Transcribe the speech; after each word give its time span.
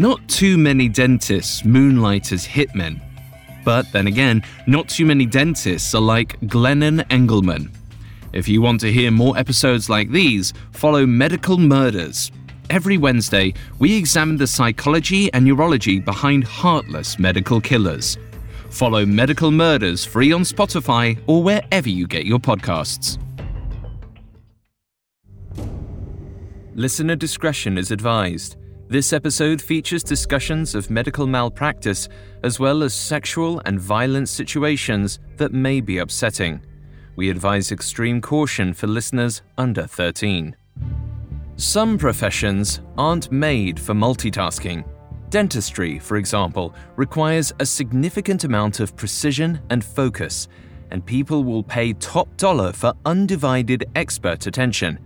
Not 0.00 0.26
too 0.28 0.56
many 0.56 0.88
dentists 0.88 1.64
moonlight 1.64 2.30
as 2.30 2.46
hitmen. 2.46 3.00
But 3.64 3.90
then 3.92 4.06
again, 4.06 4.44
not 4.68 4.88
too 4.88 5.04
many 5.04 5.26
dentists 5.26 5.92
are 5.92 6.00
like 6.00 6.40
Glennon 6.42 7.04
Engleman. 7.08 7.70
If 8.32 8.46
you 8.46 8.62
want 8.62 8.80
to 8.82 8.92
hear 8.92 9.10
more 9.10 9.36
episodes 9.36 9.90
like 9.90 10.10
these, 10.10 10.54
follow 10.70 11.04
Medical 11.04 11.58
Murders. 11.58 12.30
Every 12.70 12.96
Wednesday, 12.96 13.54
we 13.80 13.96
examine 13.96 14.36
the 14.36 14.46
psychology 14.46 15.32
and 15.32 15.44
neurology 15.44 15.98
behind 15.98 16.44
heartless 16.44 17.18
medical 17.18 17.60
killers. 17.60 18.16
Follow 18.70 19.04
Medical 19.04 19.50
Murders 19.50 20.04
free 20.04 20.30
on 20.32 20.42
Spotify 20.42 21.18
or 21.26 21.42
wherever 21.42 21.88
you 21.88 22.06
get 22.06 22.24
your 22.24 22.38
podcasts. 22.38 23.18
Listener 26.74 27.16
discretion 27.16 27.76
is 27.76 27.90
advised. 27.90 28.57
This 28.90 29.12
episode 29.12 29.60
features 29.60 30.02
discussions 30.02 30.74
of 30.74 30.88
medical 30.88 31.26
malpractice 31.26 32.08
as 32.42 32.58
well 32.58 32.82
as 32.82 32.94
sexual 32.94 33.60
and 33.66 33.78
violent 33.78 34.30
situations 34.30 35.18
that 35.36 35.52
may 35.52 35.82
be 35.82 35.98
upsetting. 35.98 36.62
We 37.14 37.28
advise 37.28 37.70
extreme 37.70 38.22
caution 38.22 38.72
for 38.72 38.86
listeners 38.86 39.42
under 39.58 39.86
13. 39.86 40.56
Some 41.56 41.98
professions 41.98 42.80
aren't 42.96 43.30
made 43.30 43.78
for 43.78 43.92
multitasking. 43.92 44.88
Dentistry, 45.28 45.98
for 45.98 46.16
example, 46.16 46.74
requires 46.96 47.52
a 47.60 47.66
significant 47.66 48.44
amount 48.44 48.80
of 48.80 48.96
precision 48.96 49.60
and 49.68 49.84
focus, 49.84 50.48
and 50.90 51.04
people 51.04 51.44
will 51.44 51.62
pay 51.62 51.92
top 51.92 52.34
dollar 52.38 52.72
for 52.72 52.94
undivided 53.04 53.84
expert 53.96 54.46
attention. 54.46 54.98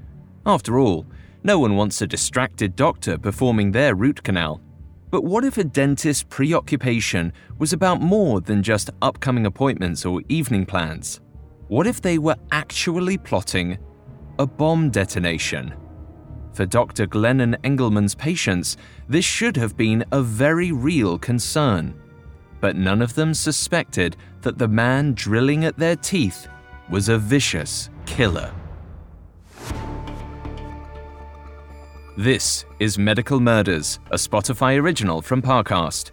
After 0.46 0.78
all, 0.78 1.04
no 1.44 1.58
one 1.58 1.76
wants 1.76 2.00
a 2.00 2.06
distracted 2.06 2.76
doctor 2.76 3.18
performing 3.18 3.72
their 3.72 3.94
root 3.94 4.22
canal. 4.22 4.60
But 5.10 5.24
what 5.24 5.44
if 5.44 5.58
a 5.58 5.64
dentist's 5.64 6.22
preoccupation 6.22 7.32
was 7.58 7.72
about 7.72 8.00
more 8.00 8.40
than 8.40 8.62
just 8.62 8.90
upcoming 9.02 9.44
appointments 9.46 10.06
or 10.06 10.22
evening 10.28 10.64
plans? 10.64 11.20
What 11.68 11.86
if 11.86 12.00
they 12.00 12.18
were 12.18 12.36
actually 12.50 13.18
plotting 13.18 13.78
a 14.38 14.46
bomb 14.46 14.90
detonation? 14.90 15.74
For 16.54 16.66
Dr. 16.66 17.06
Glennon 17.06 17.56
Engleman's 17.62 18.14
patients, 18.14 18.76
this 19.08 19.24
should 19.24 19.56
have 19.56 19.76
been 19.76 20.04
a 20.12 20.22
very 20.22 20.70
real 20.70 21.18
concern. 21.18 21.94
But 22.60 22.76
none 22.76 23.02
of 23.02 23.14
them 23.14 23.34
suspected 23.34 24.16
that 24.42 24.58
the 24.58 24.68
man 24.68 25.14
drilling 25.14 25.64
at 25.64 25.76
their 25.76 25.96
teeth 25.96 26.46
was 26.88 27.08
a 27.08 27.18
vicious 27.18 27.90
killer. 28.06 28.52
This 32.18 32.66
is 32.78 32.98
Medical 32.98 33.40
Murders, 33.40 33.98
a 34.10 34.16
Spotify 34.16 34.78
original 34.78 35.22
from 35.22 35.40
Parcast. 35.40 36.10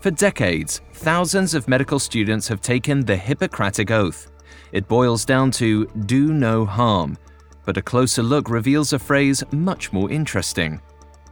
For 0.00 0.10
decades, 0.10 0.80
thousands 0.94 1.52
of 1.52 1.68
medical 1.68 1.98
students 1.98 2.48
have 2.48 2.62
taken 2.62 3.04
the 3.04 3.14
Hippocratic 3.14 3.90
Oath. 3.90 4.30
It 4.72 4.88
boils 4.88 5.26
down 5.26 5.50
to 5.52 5.84
do 6.06 6.32
no 6.32 6.64
harm, 6.64 7.18
but 7.66 7.76
a 7.76 7.82
closer 7.82 8.22
look 8.22 8.48
reveals 8.48 8.94
a 8.94 8.98
phrase 8.98 9.44
much 9.52 9.92
more 9.92 10.10
interesting 10.10 10.80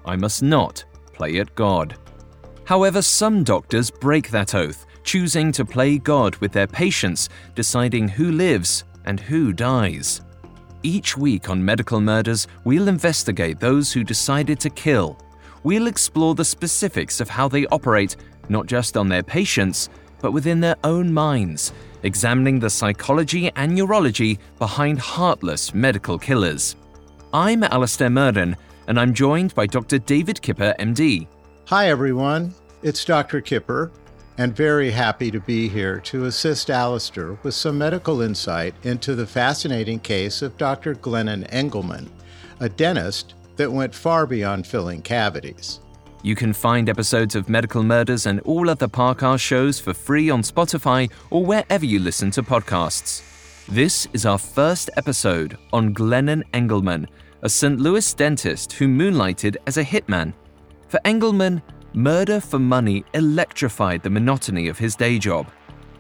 I 0.05 0.17
must 0.17 0.43
not 0.43 0.85
play 1.15 1.39
at 1.39 1.55
God. 1.55 1.97
However, 2.65 3.01
some 3.01 3.43
doctors 3.43 3.91
break 3.91 4.29
that 4.29 4.55
oath, 4.55 4.85
choosing 5.05 5.53
to 5.53 5.65
play 5.65 5.97
God 5.97 6.37
with 6.37 6.53
their 6.53 6.67
patients, 6.67 7.31
deciding 7.55 8.09
who 8.09 8.31
lives 8.31 8.85
and 9.07 9.21
who 9.21 9.55
dies. 9.55 10.21
Each 10.85 11.17
week 11.17 11.49
on 11.49 11.65
Medical 11.65 12.01
Murders, 12.01 12.49
we'll 12.65 12.89
investigate 12.89 13.61
those 13.61 13.93
who 13.93 14.03
decided 14.03 14.59
to 14.61 14.71
kill. 14.71 15.17
We'll 15.63 15.87
explore 15.87 16.35
the 16.35 16.45
specifics 16.45 17.21
of 17.21 17.29
how 17.29 17.47
they 17.47 17.67
operate, 17.67 18.17
not 18.49 18.67
just 18.67 18.97
on 18.97 19.09
their 19.09 19.23
patients, 19.23 19.89
but 20.21 20.33
within 20.33 20.59
their 20.59 20.75
own 20.83 21.13
minds, 21.13 21.73
examining 22.03 22.59
the 22.59 22.69
psychology 22.69 23.53
and 23.55 23.77
neurology 23.77 24.41
behind 24.59 24.99
heartless 24.99 25.73
medical 25.73 26.19
killers. 26.19 26.75
I'm 27.33 27.63
Alastair 27.63 28.11
Murden, 28.11 28.57
and 28.89 28.99
I'm 28.99 29.15
joined 29.15 29.55
by 29.55 29.67
Dr. 29.67 29.99
David 29.99 30.43
Kipper, 30.43 30.75
MD. 30.81 31.29
Hi, 31.67 31.91
everyone. 31.91 32.55
It's 32.83 33.05
Dr. 33.05 33.41
Kipper 33.41 33.93
and 34.43 34.57
very 34.57 34.91
happy 34.91 35.31
to 35.31 35.39
be 35.39 35.69
here 35.69 36.01
to 36.01 36.25
assist 36.25 36.69
Alastair 36.69 37.39
with 37.45 37.55
some 37.55 37.79
medical 37.79 38.23
insight 38.23 38.75
into 38.83 39.15
the 39.15 39.25
fascinating 39.25 40.01
case 40.01 40.43
of 40.43 40.59
Dr. 40.59 40.97
Glennon 40.97 41.49
Engleman, 41.51 42.09
a 42.59 42.69
dentist 42.69 43.35
that 43.55 43.71
went 43.71 43.95
far 43.95 44.27
beyond 44.27 44.67
filling 44.67 45.01
cavities. 45.01 45.79
You 46.25 46.35
can 46.35 46.53
find 46.53 46.89
episodes 46.89 47.37
of 47.37 47.49
Medical 47.49 47.85
Murders 47.85 48.27
and 48.27 48.41
all 48.41 48.69
other 48.69 48.89
Parcast 48.89 49.39
shows 49.39 49.79
for 49.79 49.95
free 49.95 50.29
on 50.29 50.43
Spotify 50.43 51.09
or 51.31 51.47
wherever 51.47 51.87
you 51.87 52.01
listen 52.01 52.33
to 52.33 52.43
podcasts. 52.43 53.23
This 53.69 54.09
is 54.13 54.27
our 54.27 54.39
first 54.39 54.91
episode 54.97 55.57
on 55.73 55.95
Glennon 55.95 56.43
Engleman, 56.53 57.07
a 57.43 57.49
St. 57.49 57.79
Louis 57.79 58.13
dentist 58.15 58.73
who 58.73 58.89
moonlighted 58.89 59.57
as 59.69 59.77
a 59.77 59.85
hitman. 59.85 60.33
For 60.89 60.99
Engleman, 61.05 61.63
murder 61.95 62.41
for 62.41 62.59
money 62.59 63.05
electrified 63.15 64.03
the 64.03 64.11
monotony 64.11 64.69
of 64.69 64.79
his 64.79 64.97
day 64.97 65.19
job. 65.19 65.47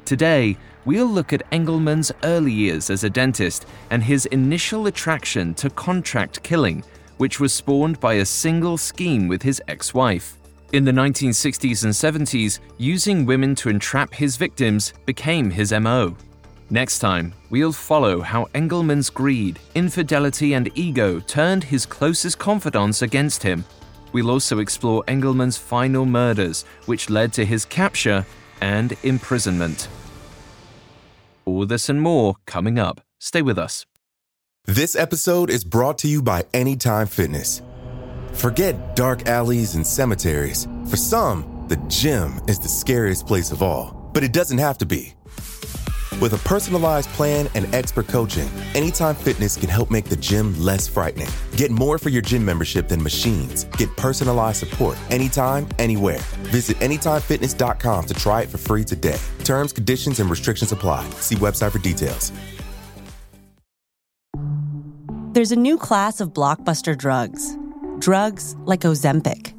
Today, 0.04 0.56
we'll 0.84 1.06
look 1.06 1.32
at 1.32 1.48
Engleman's 1.50 2.12
early 2.24 2.52
years 2.52 2.90
as 2.90 3.04
a 3.04 3.10
dentist 3.10 3.66
and 3.90 4.02
his 4.02 4.26
initial 4.26 4.86
attraction 4.86 5.54
to 5.54 5.70
contract 5.70 6.42
killing, 6.42 6.82
which 7.18 7.38
was 7.38 7.52
spawned 7.52 8.00
by 8.00 8.14
a 8.14 8.24
single 8.24 8.76
scheme 8.76 9.28
with 9.28 9.42
his 9.42 9.62
ex 9.68 9.94
wife. 9.94 10.38
In 10.72 10.84
the 10.84 10.92
1960s 10.92 11.84
and 11.84 11.92
70s, 12.26 12.58
using 12.78 13.26
women 13.26 13.54
to 13.56 13.68
entrap 13.68 14.14
his 14.14 14.36
victims 14.36 14.94
became 15.04 15.50
his 15.50 15.72
MO. 15.72 16.16
Next 16.70 17.00
time, 17.00 17.34
we'll 17.50 17.72
follow 17.72 18.22
how 18.22 18.46
Engleman's 18.54 19.10
greed, 19.10 19.58
infidelity, 19.74 20.54
and 20.54 20.70
ego 20.74 21.20
turned 21.20 21.64
his 21.64 21.84
closest 21.84 22.38
confidants 22.38 23.02
against 23.02 23.42
him 23.42 23.64
We'll 24.12 24.30
also 24.30 24.58
explore 24.58 25.02
Engleman's 25.08 25.56
final 25.56 26.06
murders, 26.06 26.64
which 26.86 27.10
led 27.10 27.32
to 27.34 27.44
his 27.44 27.64
capture 27.64 28.26
and 28.60 28.96
imprisonment. 29.02 29.88
All 31.44 31.66
this 31.66 31.88
and 31.88 32.00
more 32.00 32.36
coming 32.46 32.78
up. 32.78 33.00
Stay 33.18 33.42
with 33.42 33.58
us. 33.58 33.86
This 34.66 34.94
episode 34.94 35.50
is 35.50 35.64
brought 35.64 35.98
to 35.98 36.08
you 36.08 36.22
by 36.22 36.44
Anytime 36.54 37.08
Fitness. 37.08 37.62
Forget 38.32 38.94
dark 38.94 39.28
alleys 39.28 39.74
and 39.74 39.86
cemeteries. 39.86 40.68
For 40.88 40.96
some, 40.96 41.66
the 41.68 41.76
gym 41.88 42.40
is 42.46 42.58
the 42.58 42.68
scariest 42.68 43.26
place 43.26 43.50
of 43.50 43.62
all, 43.62 44.10
but 44.12 44.22
it 44.22 44.32
doesn't 44.32 44.58
have 44.58 44.78
to 44.78 44.86
be. 44.86 45.14
With 46.20 46.34
a 46.34 46.38
personalized 46.38 47.08
plan 47.10 47.48
and 47.54 47.72
expert 47.74 48.06
coaching, 48.08 48.48
Anytime 48.74 49.14
Fitness 49.14 49.56
can 49.56 49.68
help 49.68 49.90
make 49.90 50.04
the 50.06 50.16
gym 50.16 50.58
less 50.58 50.86
frightening. 50.88 51.28
Get 51.56 51.70
more 51.70 51.98
for 51.98 52.08
your 52.08 52.22
gym 52.22 52.44
membership 52.44 52.88
than 52.88 53.02
machines. 53.02 53.64
Get 53.76 53.94
personalized 53.96 54.58
support 54.58 54.96
anytime, 55.10 55.68
anywhere. 55.78 56.20
Visit 56.50 56.78
AnytimeFitness.com 56.78 58.06
to 58.06 58.14
try 58.14 58.42
it 58.42 58.48
for 58.48 58.58
free 58.58 58.84
today. 58.84 59.18
Terms, 59.44 59.72
conditions, 59.72 60.20
and 60.20 60.30
restrictions 60.30 60.72
apply. 60.72 61.08
See 61.20 61.36
website 61.36 61.72
for 61.72 61.78
details. 61.78 62.32
There's 65.32 65.52
a 65.52 65.56
new 65.56 65.78
class 65.78 66.20
of 66.20 66.34
blockbuster 66.34 66.96
drugs. 66.96 67.56
Drugs 67.98 68.54
like 68.66 68.80
Ozempic. 68.80 69.54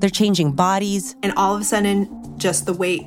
They're 0.00 0.10
changing 0.10 0.52
bodies. 0.52 1.14
And 1.22 1.32
all 1.36 1.54
of 1.54 1.60
a 1.60 1.64
sudden, 1.64 2.36
just 2.38 2.66
the 2.66 2.72
weight 2.72 3.06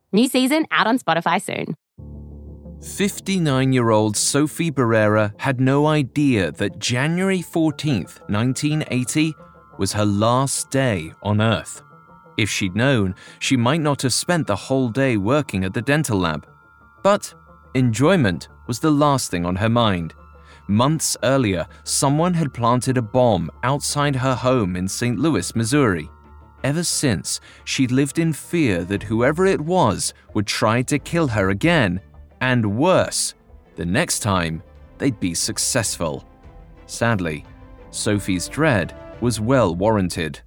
New 0.13 0.27
season 0.27 0.65
out 0.71 0.87
on 0.87 0.99
Spotify 0.99 1.41
soon. 1.41 1.75
59 2.81 3.71
year 3.71 3.91
old 3.91 4.17
Sophie 4.17 4.71
Barrera 4.71 5.33
had 5.39 5.61
no 5.61 5.87
idea 5.87 6.51
that 6.53 6.79
January 6.79 7.39
14th, 7.39 8.19
1980, 8.29 9.33
was 9.77 9.93
her 9.93 10.05
last 10.05 10.69
day 10.69 11.13
on 11.23 11.39
Earth. 11.39 11.81
If 12.37 12.49
she'd 12.49 12.75
known, 12.75 13.15
she 13.39 13.55
might 13.55 13.81
not 13.81 14.01
have 14.01 14.11
spent 14.11 14.47
the 14.47 14.55
whole 14.55 14.89
day 14.89 15.15
working 15.15 15.63
at 15.63 15.73
the 15.73 15.81
dental 15.81 16.19
lab. 16.19 16.45
But 17.03 17.33
enjoyment 17.73 18.49
was 18.67 18.79
the 18.79 18.91
last 18.91 19.31
thing 19.31 19.45
on 19.45 19.55
her 19.55 19.69
mind. 19.69 20.13
Months 20.67 21.15
earlier, 21.23 21.67
someone 21.83 22.33
had 22.33 22.53
planted 22.53 22.97
a 22.97 23.01
bomb 23.01 23.49
outside 23.63 24.15
her 24.15 24.35
home 24.35 24.75
in 24.75 24.87
St. 24.87 25.17
Louis, 25.17 25.55
Missouri. 25.55 26.09
Ever 26.63 26.83
since, 26.83 27.39
she'd 27.63 27.91
lived 27.91 28.19
in 28.19 28.33
fear 28.33 28.83
that 28.85 29.03
whoever 29.03 29.45
it 29.45 29.61
was 29.61 30.13
would 30.33 30.47
try 30.47 30.81
to 30.83 30.99
kill 30.99 31.27
her 31.29 31.49
again, 31.49 31.99
and 32.39 32.77
worse, 32.77 33.33
the 33.75 33.85
next 33.85 34.19
time 34.19 34.61
they'd 34.97 35.19
be 35.19 35.33
successful. 35.33 36.27
Sadly, 36.85 37.45
Sophie's 37.89 38.47
dread 38.47 38.95
was 39.21 39.39
well 39.39 39.75
warranted. 39.75 40.41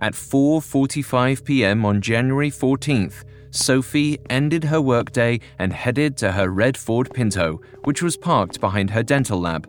At 0.00 0.12
4:45 0.12 1.44
p.m. 1.44 1.84
on 1.86 2.02
January 2.02 2.50
14th, 2.50 3.24
Sophie 3.50 4.18
ended 4.28 4.64
her 4.64 4.80
workday 4.80 5.40
and 5.58 5.72
headed 5.72 6.16
to 6.18 6.32
her 6.32 6.50
red 6.50 6.76
Ford 6.76 7.08
Pinto, 7.14 7.60
which 7.84 8.02
was 8.02 8.16
parked 8.16 8.60
behind 8.60 8.90
her 8.90 9.02
dental 9.02 9.40
lab. 9.40 9.68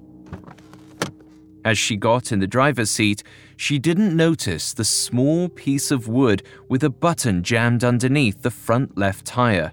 As 1.65 1.79
she 1.79 1.97
got 1.97 2.31
in 2.31 2.39
the 2.39 2.47
driver's 2.47 2.91
seat, 2.91 3.23
she 3.57 3.79
didn't 3.79 4.15
notice 4.15 4.71
the 4.71 4.85
small 4.85 5.50
piece 5.50 5.89
of 5.89 6.07
wood 6.07 6.44
with 6.69 6.83
a 6.83 6.91
button 6.91 7.41
jammed 7.41 7.83
underneath 7.83 8.44
the 8.44 8.51
front 8.51 8.95
left 9.00 9.25
tire. 9.25 9.71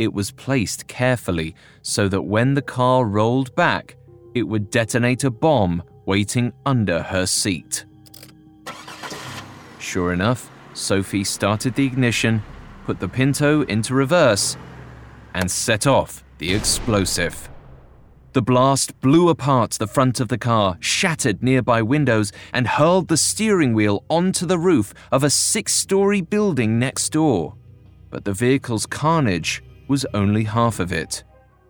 It 0.00 0.12
was 0.12 0.32
placed 0.32 0.88
carefully 0.88 1.54
so 1.82 2.08
that 2.08 2.22
when 2.22 2.54
the 2.54 2.62
car 2.62 3.04
rolled 3.04 3.54
back, 3.54 3.96
it 4.34 4.42
would 4.42 4.70
detonate 4.70 5.22
a 5.22 5.30
bomb 5.30 5.84
waiting 6.04 6.52
under 6.66 7.00
her 7.00 7.26
seat. 7.26 7.84
Sure 9.78 10.12
enough, 10.12 10.50
Sophie 10.74 11.24
started 11.24 11.76
the 11.76 11.86
ignition, 11.86 12.42
put 12.86 12.98
the 12.98 13.08
Pinto 13.08 13.62
into 13.62 13.94
reverse, 13.94 14.56
and 15.34 15.48
set 15.48 15.86
off 15.86 16.24
the 16.38 16.52
explosive. 16.52 17.48
The 18.32 18.42
blast 18.42 19.00
blew 19.00 19.28
apart 19.28 19.72
the 19.72 19.88
front 19.88 20.20
of 20.20 20.28
the 20.28 20.38
car, 20.38 20.76
shattered 20.78 21.42
nearby 21.42 21.82
windows, 21.82 22.32
and 22.52 22.68
hurled 22.68 23.08
the 23.08 23.16
steering 23.16 23.74
wheel 23.74 24.04
onto 24.08 24.46
the 24.46 24.58
roof 24.58 24.94
of 25.10 25.24
a 25.24 25.30
six 25.30 25.72
story 25.72 26.20
building 26.20 26.78
next 26.78 27.10
door. 27.10 27.56
But 28.08 28.24
the 28.24 28.32
vehicle's 28.32 28.86
carnage 28.86 29.64
was 29.88 30.06
only 30.14 30.44
half 30.44 30.78
of 30.78 30.92
it. 30.92 31.24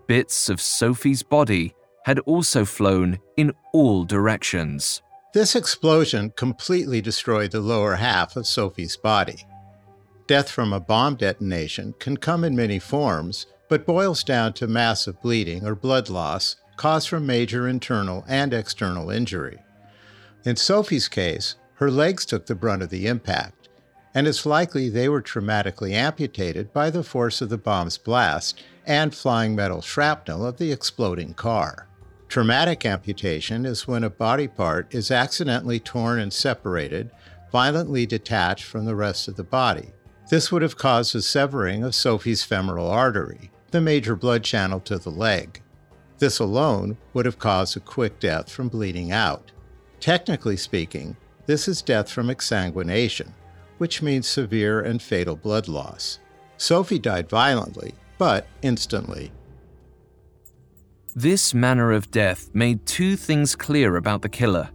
Bits 0.06 0.50
of 0.50 0.60
Sophie's 0.60 1.22
body 1.22 1.74
had 2.04 2.18
also 2.20 2.66
flown 2.66 3.18
in 3.38 3.52
all 3.72 4.04
directions. 4.04 5.00
This 5.32 5.56
explosion 5.56 6.32
completely 6.36 7.00
destroyed 7.00 7.52
the 7.52 7.60
lower 7.60 7.94
half 7.94 8.36
of 8.36 8.46
Sophie's 8.46 8.96
body. 8.96 9.46
Death 10.26 10.50
from 10.50 10.72
a 10.72 10.80
bomb 10.80 11.16
detonation 11.16 11.94
can 11.98 12.16
come 12.16 12.44
in 12.44 12.54
many 12.54 12.78
forms, 12.78 13.46
but 13.70 13.86
boils 13.86 14.24
down 14.24 14.52
to 14.52 14.66
massive 14.66 15.22
bleeding 15.22 15.64
or 15.64 15.76
blood 15.76 16.10
loss 16.10 16.56
caused 16.76 17.08
from 17.08 17.24
major 17.24 17.68
internal 17.68 18.24
and 18.26 18.52
external 18.52 19.10
injury. 19.10 19.58
In 20.44 20.56
Sophie's 20.56 21.06
case, 21.06 21.54
her 21.74 21.88
legs 21.88 22.26
took 22.26 22.46
the 22.46 22.54
brunt 22.56 22.82
of 22.82 22.90
the 22.90 23.06
impact, 23.06 23.68
and 24.12 24.26
it's 24.26 24.44
likely 24.44 24.88
they 24.88 25.08
were 25.08 25.22
traumatically 25.22 25.92
amputated 25.92 26.72
by 26.72 26.90
the 26.90 27.04
force 27.04 27.40
of 27.40 27.48
the 27.48 27.56
bomb's 27.56 27.96
blast 27.96 28.60
and 28.86 29.14
flying 29.14 29.54
metal 29.54 29.80
shrapnel 29.80 30.44
of 30.44 30.56
the 30.56 30.72
exploding 30.72 31.32
car. 31.32 31.86
Traumatic 32.28 32.84
amputation 32.84 33.64
is 33.64 33.86
when 33.86 34.02
a 34.02 34.10
body 34.10 34.48
part 34.48 34.92
is 34.92 35.12
accidentally 35.12 35.78
torn 35.78 36.18
and 36.18 36.32
separated, 36.32 37.12
violently 37.52 38.04
detached 38.04 38.64
from 38.64 38.84
the 38.84 38.96
rest 38.96 39.28
of 39.28 39.36
the 39.36 39.44
body. 39.44 39.90
This 40.28 40.50
would 40.50 40.62
have 40.62 40.76
caused 40.76 41.14
a 41.14 41.22
severing 41.22 41.84
of 41.84 41.94
Sophie's 41.94 42.42
femoral 42.42 42.90
artery, 42.90 43.50
the 43.70 43.80
major 43.80 44.16
blood 44.16 44.42
channel 44.42 44.80
to 44.80 44.98
the 44.98 45.10
leg. 45.10 45.60
This 46.18 46.38
alone 46.38 46.96
would 47.14 47.24
have 47.24 47.38
caused 47.38 47.76
a 47.76 47.80
quick 47.80 48.20
death 48.20 48.50
from 48.50 48.68
bleeding 48.68 49.12
out. 49.12 49.52
Technically 50.00 50.56
speaking, 50.56 51.16
this 51.46 51.66
is 51.66 51.82
death 51.82 52.10
from 52.10 52.28
exsanguination, 52.28 53.32
which 53.78 54.02
means 54.02 54.26
severe 54.26 54.80
and 54.80 55.00
fatal 55.00 55.36
blood 55.36 55.68
loss. 55.68 56.18
Sophie 56.58 56.98
died 56.98 57.28
violently, 57.28 57.94
but 58.18 58.46
instantly. 58.62 59.32
This 61.14 61.54
manner 61.54 61.90
of 61.90 62.10
death 62.10 62.50
made 62.52 62.86
two 62.86 63.16
things 63.16 63.56
clear 63.56 63.96
about 63.96 64.22
the 64.22 64.28
killer. 64.28 64.70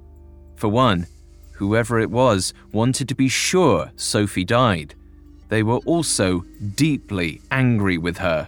For 0.56 0.68
one, 0.68 1.08
whoever 1.54 2.00
it 2.00 2.10
was 2.10 2.54
wanted 2.72 3.08
to 3.10 3.16
be 3.16 3.30
sure 3.30 3.92
Sophie 3.96 4.44
died. 4.44 4.96
They 5.50 5.64
were 5.64 5.78
also 5.86 6.44
deeply 6.76 7.42
angry 7.52 7.98
with 7.98 8.18
her 8.18 8.48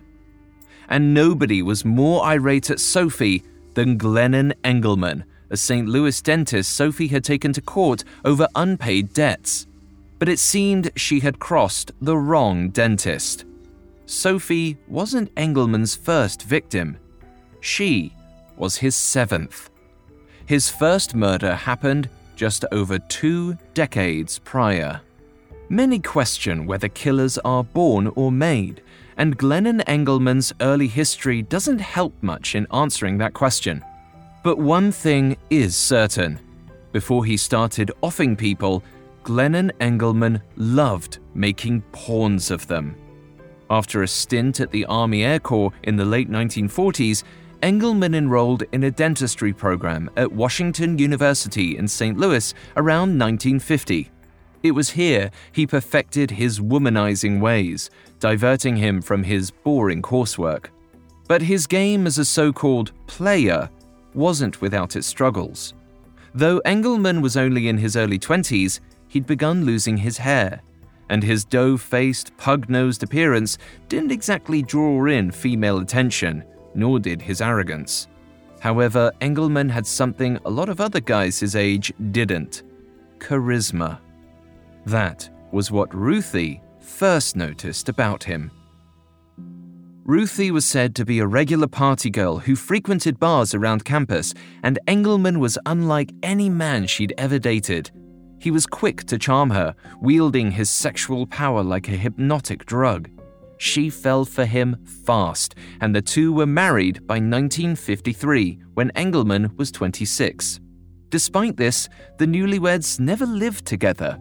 and 0.90 1.14
nobody 1.14 1.62
was 1.62 1.86
more 1.86 2.24
irate 2.24 2.70
at 2.70 2.80
Sophie 2.80 3.44
than 3.74 3.98
Glennon 3.98 4.54
Engleman, 4.64 5.24
a 5.50 5.58
St. 5.58 5.88
Louis 5.88 6.22
dentist 6.22 6.74
Sophie 6.74 7.08
had 7.08 7.24
taken 7.24 7.54
to 7.54 7.62
court 7.62 8.04
over 8.26 8.48
unpaid 8.56 9.14
debts. 9.14 9.68
But 10.20 10.30
it 10.30 10.40
seemed 10.40 10.92
she 10.96 11.20
had 11.20 11.40
crossed 11.40 11.92
the 12.02 12.18
wrong 12.18 12.70
dentist. 12.70 13.46
Sophie 14.06 14.78
wasn't 14.88 15.34
Engleman's 15.36 15.96
first 15.96 16.44
victim. 16.44 16.98
She 17.62 18.14
was 18.56 18.78
his 18.78 18.96
seventh. 18.96 19.70
His 20.46 20.70
first 20.70 21.14
murder 21.14 21.56
happened 21.56 22.10
just 22.36 22.64
over 22.72 23.00
two 23.00 23.58
decades 23.74 24.40
prior. 24.40 25.02
Many 25.70 26.00
question 26.00 26.66
whether 26.66 26.88
killers 26.88 27.38
are 27.40 27.64
born 27.64 28.08
or 28.16 28.32
made, 28.32 28.82
and 29.18 29.38
Glennon 29.38 29.84
Engleman's 29.86 30.54
early 30.62 30.88
history 30.88 31.42
doesn't 31.42 31.80
help 31.80 32.14
much 32.22 32.56
in 32.56 32.68
answering 32.72 33.18
that 33.18 33.34
question. 33.34 33.84
But 34.44 34.58
one 34.58 34.92
thing 34.92 35.38
is 35.50 35.76
certain 35.76 36.40
before 36.92 37.26
he 37.26 37.38
started 37.38 37.92
offing 38.02 38.36
people, 38.36 38.84
Glennon 39.24 39.72
Engleman 39.80 40.42
loved 40.56 41.20
making 41.34 41.82
pawns 41.92 42.50
of 42.50 42.66
them. 42.68 42.96
After 43.70 44.04
a 44.04 44.08
stint 44.08 44.62
at 44.62 44.72
the 44.72 44.86
Army 44.86 45.24
Air 45.24 45.40
Corps 45.40 45.74
in 45.84 45.96
the 45.96 46.06
late 46.06 46.30
1940s, 46.30 47.24
Engleman 47.62 48.16
enrolled 48.16 48.64
in 48.72 48.86
a 48.86 48.92
dentistry 48.92 49.52
program 49.52 50.10
at 50.16 50.32
Washington 50.32 50.98
University 50.98 51.78
in 51.78 51.88
St. 51.88 52.18
Louis 52.18 52.54
around 52.78 53.20
1950. 53.20 54.10
It 54.64 54.72
was 54.72 54.92
here 54.92 55.30
he 55.52 55.68
perfected 55.68 56.32
his 56.32 56.60
womanizing 56.60 57.40
ways, 57.40 57.90
diverting 58.20 58.76
him 58.76 59.02
from 59.02 59.24
his 59.24 59.52
boring 59.52 60.02
coursework. 60.02 60.68
But 61.28 61.42
his 61.42 61.68
game 61.68 62.08
as 62.08 62.18
a 62.18 62.26
so 62.26 62.54
called 62.54 62.92
player 63.08 63.70
wasn't 64.14 64.62
without 64.62 64.96
its 64.96 65.08
struggles. 65.08 65.74
Though 66.34 66.62
Engleman 66.66 67.22
was 67.22 67.38
only 67.38 67.68
in 67.68 67.78
his 67.78 67.96
early 67.96 68.20
20s, 68.20 68.80
he'd 69.08 69.26
begun 69.26 69.66
losing 69.66 69.98
his 69.98 70.18
hair, 70.18 70.62
and 71.10 71.24
his 71.24 71.46
dough 71.46 71.78
faced, 71.78 72.36
pug 72.38 72.70
nosed 72.70 73.04
appearance 73.04 73.58
didn't 73.90 74.12
exactly 74.12 74.62
draw 74.62 75.06
in 75.06 75.32
female 75.32 75.80
attention, 75.80 76.44
nor 76.76 77.00
did 77.00 77.22
his 77.22 77.42
arrogance. 77.42 78.08
However, 78.60 79.12
Engleman 79.22 79.70
had 79.70 79.86
something 79.86 80.38
a 80.46 80.50
lot 80.50 80.70
of 80.70 80.82
other 80.82 81.00
guys 81.00 81.40
his 81.40 81.56
age 81.56 81.94
didn't 82.12 82.64
charisma. 83.20 84.00
That 84.86 85.30
was 85.52 85.72
what 85.72 85.94
Ruthie 85.94 86.62
first 86.88 87.36
noticed 87.36 87.90
about 87.90 88.24
him. 88.24 88.52
Ruthie 90.08 90.52
was 90.52 90.66
said 90.66 90.96
to 90.96 91.06
be 91.06 91.20
a 91.20 91.28
regular 91.28 91.68
party 91.68 92.10
girl 92.10 92.38
who 92.38 92.56
frequented 92.56 93.20
bars 93.20 93.54
around 93.54 93.84
campus, 93.84 94.34
and 94.64 94.80
Engleman 94.88 95.38
was 95.38 95.60
unlike 95.66 96.12
any 96.24 96.50
man 96.50 96.88
she'd 96.88 97.14
ever 97.18 97.38
dated. 97.38 97.92
He 98.40 98.50
was 98.50 98.66
quick 98.66 99.04
to 99.08 99.18
charm 99.18 99.50
her, 99.50 99.76
wielding 100.00 100.52
his 100.52 100.70
sexual 100.70 101.28
power 101.28 101.62
like 101.62 101.90
a 101.90 101.92
hypnotic 101.92 102.66
drug. 102.66 103.10
She 103.58 103.90
fell 103.90 104.24
for 104.24 104.46
him 104.46 104.78
fast, 105.06 105.56
and 105.82 105.94
the 105.94 106.02
two 106.02 106.32
were 106.32 106.46
married 106.46 107.06
by 107.06 107.16
1953 107.16 108.60
when 108.76 108.92
Engleman 108.92 109.58
was 109.58 109.72
26. 109.72 110.62
Despite 111.10 111.58
this, 111.58 111.90
the 112.18 112.26
newlyweds 112.26 113.00
never 113.00 113.26
lived 113.26 113.66
together, 113.66 114.18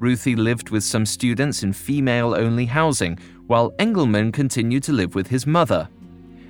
Ruthie 0.00 0.36
lived 0.36 0.70
with 0.70 0.84
some 0.84 1.04
students 1.04 1.62
in 1.62 1.72
female 1.72 2.34
only 2.34 2.66
housing, 2.66 3.18
while 3.46 3.72
Engleman 3.72 4.32
continued 4.32 4.82
to 4.84 4.92
live 4.92 5.14
with 5.14 5.26
his 5.26 5.46
mother. 5.46 5.88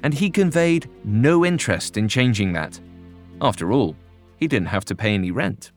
And 0.02 0.14
he 0.14 0.31
conveyed 0.31 0.88
no 1.05 1.45
interest 1.45 1.97
in 1.97 2.09
changing 2.09 2.52
that. 2.52 2.78
After 3.40 3.73
all, 3.73 3.97
he 4.37 4.47
didn't 4.47 4.69
have 4.69 4.85
to 4.87 4.95
pay 4.95 5.14
any 5.14 5.31
rent. 5.31 5.73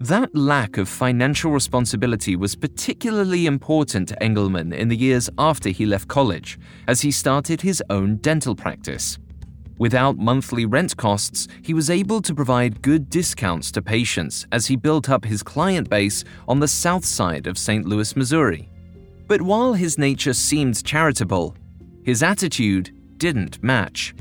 That 0.00 0.34
lack 0.34 0.78
of 0.78 0.88
financial 0.88 1.52
responsibility 1.52 2.34
was 2.34 2.56
particularly 2.56 3.44
important 3.44 4.08
to 4.08 4.16
Engleman 4.16 4.72
in 4.72 4.88
the 4.88 4.96
years 4.96 5.28
after 5.36 5.68
he 5.68 5.84
left 5.84 6.08
college, 6.08 6.58
as 6.88 7.02
he 7.02 7.10
started 7.10 7.60
his 7.60 7.82
own 7.90 8.16
dental 8.16 8.56
practice. 8.56 9.18
Without 9.80 10.18
monthly 10.18 10.66
rent 10.66 10.94
costs, 10.98 11.48
he 11.62 11.72
was 11.72 11.88
able 11.88 12.20
to 12.20 12.34
provide 12.34 12.82
good 12.82 13.08
discounts 13.08 13.72
to 13.72 13.80
patients 13.80 14.46
as 14.52 14.66
he 14.66 14.76
built 14.76 15.08
up 15.08 15.24
his 15.24 15.42
client 15.42 15.88
base 15.88 16.22
on 16.46 16.60
the 16.60 16.68
south 16.68 17.02
side 17.02 17.46
of 17.46 17.56
St. 17.56 17.86
Louis, 17.86 18.14
Missouri. 18.14 18.68
But 19.26 19.40
while 19.40 19.72
his 19.72 19.96
nature 19.96 20.34
seemed 20.34 20.84
charitable, 20.84 21.56
his 22.04 22.22
attitude 22.22 22.90
didn't 23.16 23.62
match. 23.62 24.14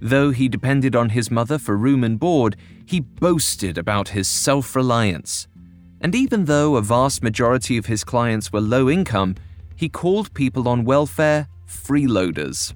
Though 0.00 0.32
he 0.32 0.48
depended 0.48 0.96
on 0.96 1.10
his 1.10 1.30
mother 1.30 1.58
for 1.58 1.76
room 1.76 2.02
and 2.02 2.18
board, 2.18 2.56
he 2.84 2.98
boasted 2.98 3.78
about 3.78 4.08
his 4.08 4.26
self 4.26 4.74
reliance. 4.74 5.46
And 6.00 6.12
even 6.12 6.46
though 6.46 6.74
a 6.74 6.82
vast 6.82 7.22
majority 7.22 7.76
of 7.76 7.86
his 7.86 8.02
clients 8.02 8.52
were 8.52 8.60
low 8.60 8.90
income, 8.90 9.36
he 9.76 9.88
called 9.88 10.34
people 10.34 10.66
on 10.66 10.84
welfare 10.84 11.46
freeloaders. 11.68 12.74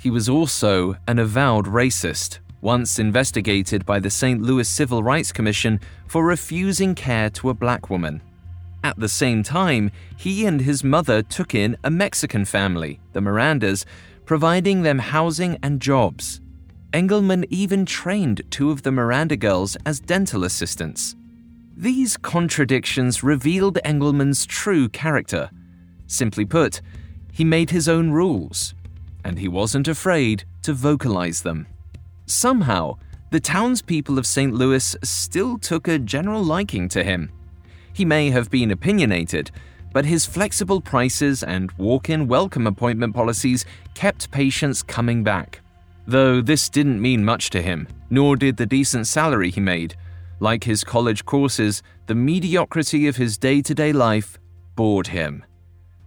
He 0.00 0.10
was 0.10 0.28
also 0.28 0.96
an 1.08 1.18
avowed 1.18 1.66
racist, 1.66 2.38
once 2.60 3.00
investigated 3.00 3.84
by 3.84 3.98
the 3.98 4.10
St. 4.10 4.40
Louis 4.40 4.68
Civil 4.68 5.02
Rights 5.02 5.32
Commission 5.32 5.80
for 6.06 6.24
refusing 6.24 6.94
care 6.94 7.28
to 7.30 7.50
a 7.50 7.54
black 7.54 7.90
woman. 7.90 8.22
At 8.84 9.00
the 9.00 9.08
same 9.08 9.42
time, 9.42 9.90
he 10.16 10.46
and 10.46 10.60
his 10.60 10.84
mother 10.84 11.22
took 11.22 11.52
in 11.52 11.76
a 11.82 11.90
Mexican 11.90 12.44
family, 12.44 13.00
the 13.12 13.20
Mirandas, 13.20 13.84
providing 14.24 14.82
them 14.82 15.00
housing 15.00 15.58
and 15.64 15.82
jobs. 15.82 16.40
Engleman 16.92 17.44
even 17.50 17.84
trained 17.84 18.42
two 18.50 18.70
of 18.70 18.82
the 18.82 18.92
Miranda 18.92 19.36
girls 19.36 19.76
as 19.84 19.98
dental 19.98 20.44
assistants. 20.44 21.16
These 21.76 22.16
contradictions 22.16 23.24
revealed 23.24 23.78
Engleman's 23.84 24.46
true 24.46 24.88
character. 24.88 25.50
Simply 26.06 26.44
put, 26.44 26.82
he 27.32 27.44
made 27.44 27.70
his 27.70 27.88
own 27.88 28.10
rules, 28.10 28.74
and 29.24 29.38
he 29.38 29.48
wasn't 29.48 29.88
afraid 29.88 30.44
to 30.62 30.72
vocalize 30.72 31.42
them. 31.42 31.66
Somehow, 32.26 32.98
the 33.30 33.40
townspeople 33.40 34.18
of 34.18 34.26
St. 34.26 34.54
Louis 34.54 34.96
still 35.02 35.58
took 35.58 35.88
a 35.88 35.98
general 35.98 36.42
liking 36.42 36.88
to 36.90 37.04
him. 37.04 37.30
He 37.92 38.04
may 38.04 38.30
have 38.30 38.50
been 38.50 38.70
opinionated, 38.70 39.50
but 39.92 40.04
his 40.04 40.26
flexible 40.26 40.80
prices 40.80 41.42
and 41.42 41.72
walk 41.72 42.10
in 42.10 42.28
welcome 42.28 42.66
appointment 42.66 43.14
policies 43.14 43.64
kept 43.94 44.30
patients 44.30 44.82
coming 44.82 45.24
back. 45.24 45.60
Though 46.06 46.40
this 46.40 46.68
didn't 46.68 47.02
mean 47.02 47.24
much 47.24 47.50
to 47.50 47.62
him, 47.62 47.88
nor 48.10 48.36
did 48.36 48.56
the 48.56 48.66
decent 48.66 49.06
salary 49.06 49.50
he 49.50 49.60
made. 49.60 49.94
Like 50.40 50.64
his 50.64 50.84
college 50.84 51.24
courses, 51.24 51.82
the 52.06 52.14
mediocrity 52.14 53.08
of 53.08 53.16
his 53.16 53.36
day 53.36 53.60
to 53.62 53.74
day 53.74 53.92
life 53.92 54.38
bored 54.76 55.08
him. 55.08 55.44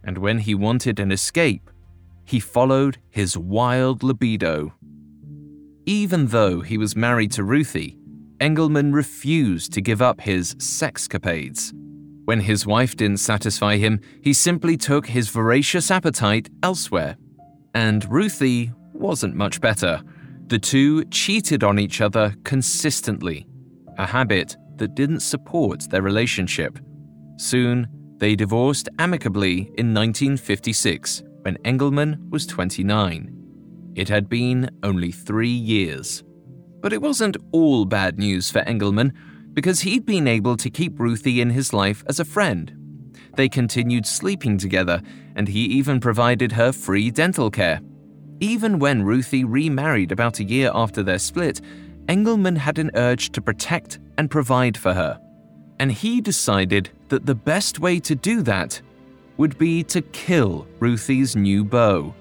And 0.03 0.17
when 0.17 0.39
he 0.39 0.55
wanted 0.55 0.99
an 0.99 1.11
escape, 1.11 1.69
he 2.31 2.39
followed 2.39 2.97
his 3.09 3.37
wild 3.37 4.03
libido. 4.03 4.73
Even 5.85 6.27
though 6.27 6.61
he 6.61 6.77
was 6.77 6.95
married 6.95 7.29
to 7.29 7.43
Ruthie, 7.43 7.97
Engleman 8.39 8.93
refused 8.93 9.73
to 9.73 9.81
give 9.81 10.01
up 10.01 10.21
his 10.21 10.55
sexcapades. 10.55 11.73
When 12.23 12.39
his 12.39 12.65
wife 12.65 12.95
didn't 12.95 13.17
satisfy 13.17 13.75
him, 13.75 13.99
he 14.21 14.31
simply 14.31 14.77
took 14.77 15.07
his 15.07 15.27
voracious 15.27 15.91
appetite 15.91 16.47
elsewhere. 16.63 17.17
And 17.75 18.09
Ruthie 18.09 18.71
wasn't 18.93 19.35
much 19.35 19.59
better. 19.59 20.01
The 20.47 20.59
two 20.59 21.03
cheated 21.05 21.65
on 21.65 21.79
each 21.79 21.99
other 21.99 22.33
consistently, 22.45 23.45
a 23.97 24.05
habit 24.05 24.55
that 24.77 24.95
didn't 24.95 25.19
support 25.19 25.89
their 25.89 26.01
relationship. 26.01 26.79
Soon, 27.35 27.89
they 28.19 28.37
divorced 28.37 28.87
amicably 28.99 29.71
in 29.77 29.93
1956 29.93 31.23
when 31.41 31.57
Engleman 31.59 32.29
was 32.29 32.45
29. 32.47 33.93
It 33.95 34.09
had 34.09 34.29
been 34.29 34.69
only 34.83 35.11
three 35.11 35.49
years. 35.49 36.23
But 36.81 36.93
it 36.93 37.01
wasn't 37.01 37.37
all 37.51 37.85
bad 37.85 38.17
news 38.17 38.49
for 38.49 38.61
Engleman 38.61 39.13
because 39.53 39.81
he'd 39.81 40.05
been 40.05 40.27
able 40.27 40.57
to 40.57 40.69
keep 40.69 40.99
Ruthie 40.99 41.41
in 41.41 41.49
his 41.49 41.73
life 41.73 42.03
as 42.07 42.19
a 42.19 42.25
friend. 42.25 42.73
They 43.35 43.49
continued 43.49 44.05
sleeping 44.05 44.57
together, 44.57 45.01
and 45.35 45.47
he 45.47 45.61
even 45.65 45.99
provided 45.99 46.51
her 46.53 46.71
free 46.71 47.11
dental 47.11 47.49
care. 47.49 47.81
Even 48.39 48.79
when 48.79 49.03
Ruthie 49.03 49.43
remarried 49.43 50.11
about 50.11 50.39
a 50.39 50.43
year 50.43 50.71
after 50.73 51.03
their 51.03 51.19
split, 51.19 51.61
Engleman 52.07 52.57
had 52.57 52.79
an 52.79 52.91
urge 52.95 53.31
to 53.31 53.41
protect 53.41 53.99
and 54.17 54.31
provide 54.31 54.75
for 54.75 54.93
her. 54.93 55.19
And 55.79 55.91
he 55.91 56.21
decided 56.21 56.89
that 57.09 57.25
the 57.25 57.35
best 57.35 57.79
way 57.79 57.99
to 57.99 58.15
do 58.15 58.41
that 58.43 58.81
would 59.37 59.57
be 59.57 59.83
to 59.85 60.01
kill 60.01 60.67
Ruthie's 60.79 61.35
new 61.35 61.63
beau. 61.63 62.13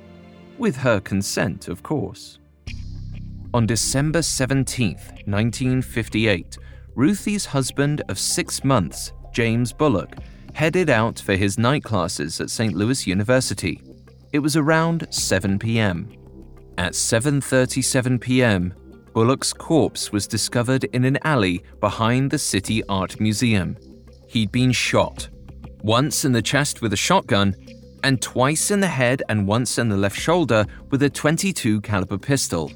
With 0.58 0.76
her 0.76 1.00
consent, 1.00 1.68
of 1.68 1.82
course. 1.82 2.38
On 3.52 3.66
December 3.66 4.22
17, 4.22 4.94
1958, 5.24 6.58
Ruthie's 6.94 7.46
husband 7.46 8.02
of 8.08 8.18
six 8.18 8.62
months, 8.62 9.12
James 9.32 9.72
Bullock, 9.72 10.16
headed 10.54 10.90
out 10.90 11.18
for 11.18 11.34
his 11.34 11.58
night 11.58 11.82
classes 11.82 12.40
at 12.40 12.50
St. 12.50 12.74
Louis 12.74 13.06
University. 13.06 13.80
It 14.32 14.38
was 14.40 14.56
around 14.56 15.06
7 15.10 15.58
p.m. 15.58 16.12
At 16.78 16.92
7:37 16.92 18.20
p.m., 18.20 18.74
Bullock's 19.12 19.52
corpse 19.52 20.12
was 20.12 20.26
discovered 20.28 20.84
in 20.84 21.04
an 21.04 21.18
alley 21.24 21.64
behind 21.80 22.30
the 22.30 22.38
City 22.38 22.82
Art 22.88 23.20
Museum. 23.20 23.76
He'd 24.28 24.52
been 24.52 24.70
shot, 24.70 25.28
once 25.82 26.24
in 26.24 26.32
the 26.32 26.42
chest 26.42 26.82
with 26.82 26.92
a 26.92 26.96
shotgun, 26.96 27.54
and 28.02 28.20
twice 28.22 28.70
in 28.70 28.80
the 28.80 28.86
head 28.86 29.22
and 29.28 29.46
once 29.46 29.78
in 29.78 29.88
the 29.88 29.96
left 29.96 30.18
shoulder 30.18 30.66
with 30.90 31.02
a 31.02 31.10
22 31.10 31.80
caliber 31.82 32.18
pistol. 32.18 32.72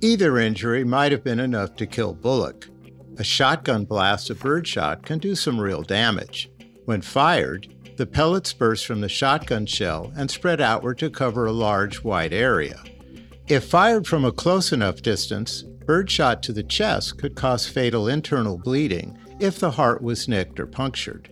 Either 0.00 0.38
injury 0.38 0.84
might 0.84 1.12
have 1.12 1.24
been 1.24 1.40
enough 1.40 1.76
to 1.76 1.86
kill 1.86 2.12
Bullock. 2.12 2.68
A 3.18 3.24
shotgun 3.24 3.84
blast 3.84 4.30
of 4.30 4.40
birdshot 4.40 5.06
can 5.06 5.18
do 5.18 5.34
some 5.34 5.60
real 5.60 5.82
damage. 5.82 6.50
When 6.84 7.00
fired, 7.00 7.68
the 7.96 8.06
pellets 8.06 8.52
burst 8.52 8.86
from 8.86 9.00
the 9.00 9.08
shotgun 9.08 9.66
shell 9.66 10.12
and 10.16 10.30
spread 10.30 10.60
outward 10.60 10.98
to 10.98 11.10
cover 11.10 11.46
a 11.46 11.52
large 11.52 12.02
wide 12.02 12.32
area. 12.32 12.82
If 13.46 13.64
fired 13.64 14.06
from 14.06 14.24
a 14.24 14.32
close 14.32 14.72
enough 14.72 15.00
distance, 15.00 15.62
birdshot 15.62 16.42
to 16.42 16.52
the 16.52 16.62
chest 16.62 17.18
could 17.18 17.36
cause 17.36 17.68
fatal 17.68 18.08
internal 18.08 18.58
bleeding 18.58 19.16
if 19.38 19.60
the 19.60 19.70
heart 19.70 20.02
was 20.02 20.28
nicked 20.28 20.58
or 20.58 20.66
punctured. 20.66 21.30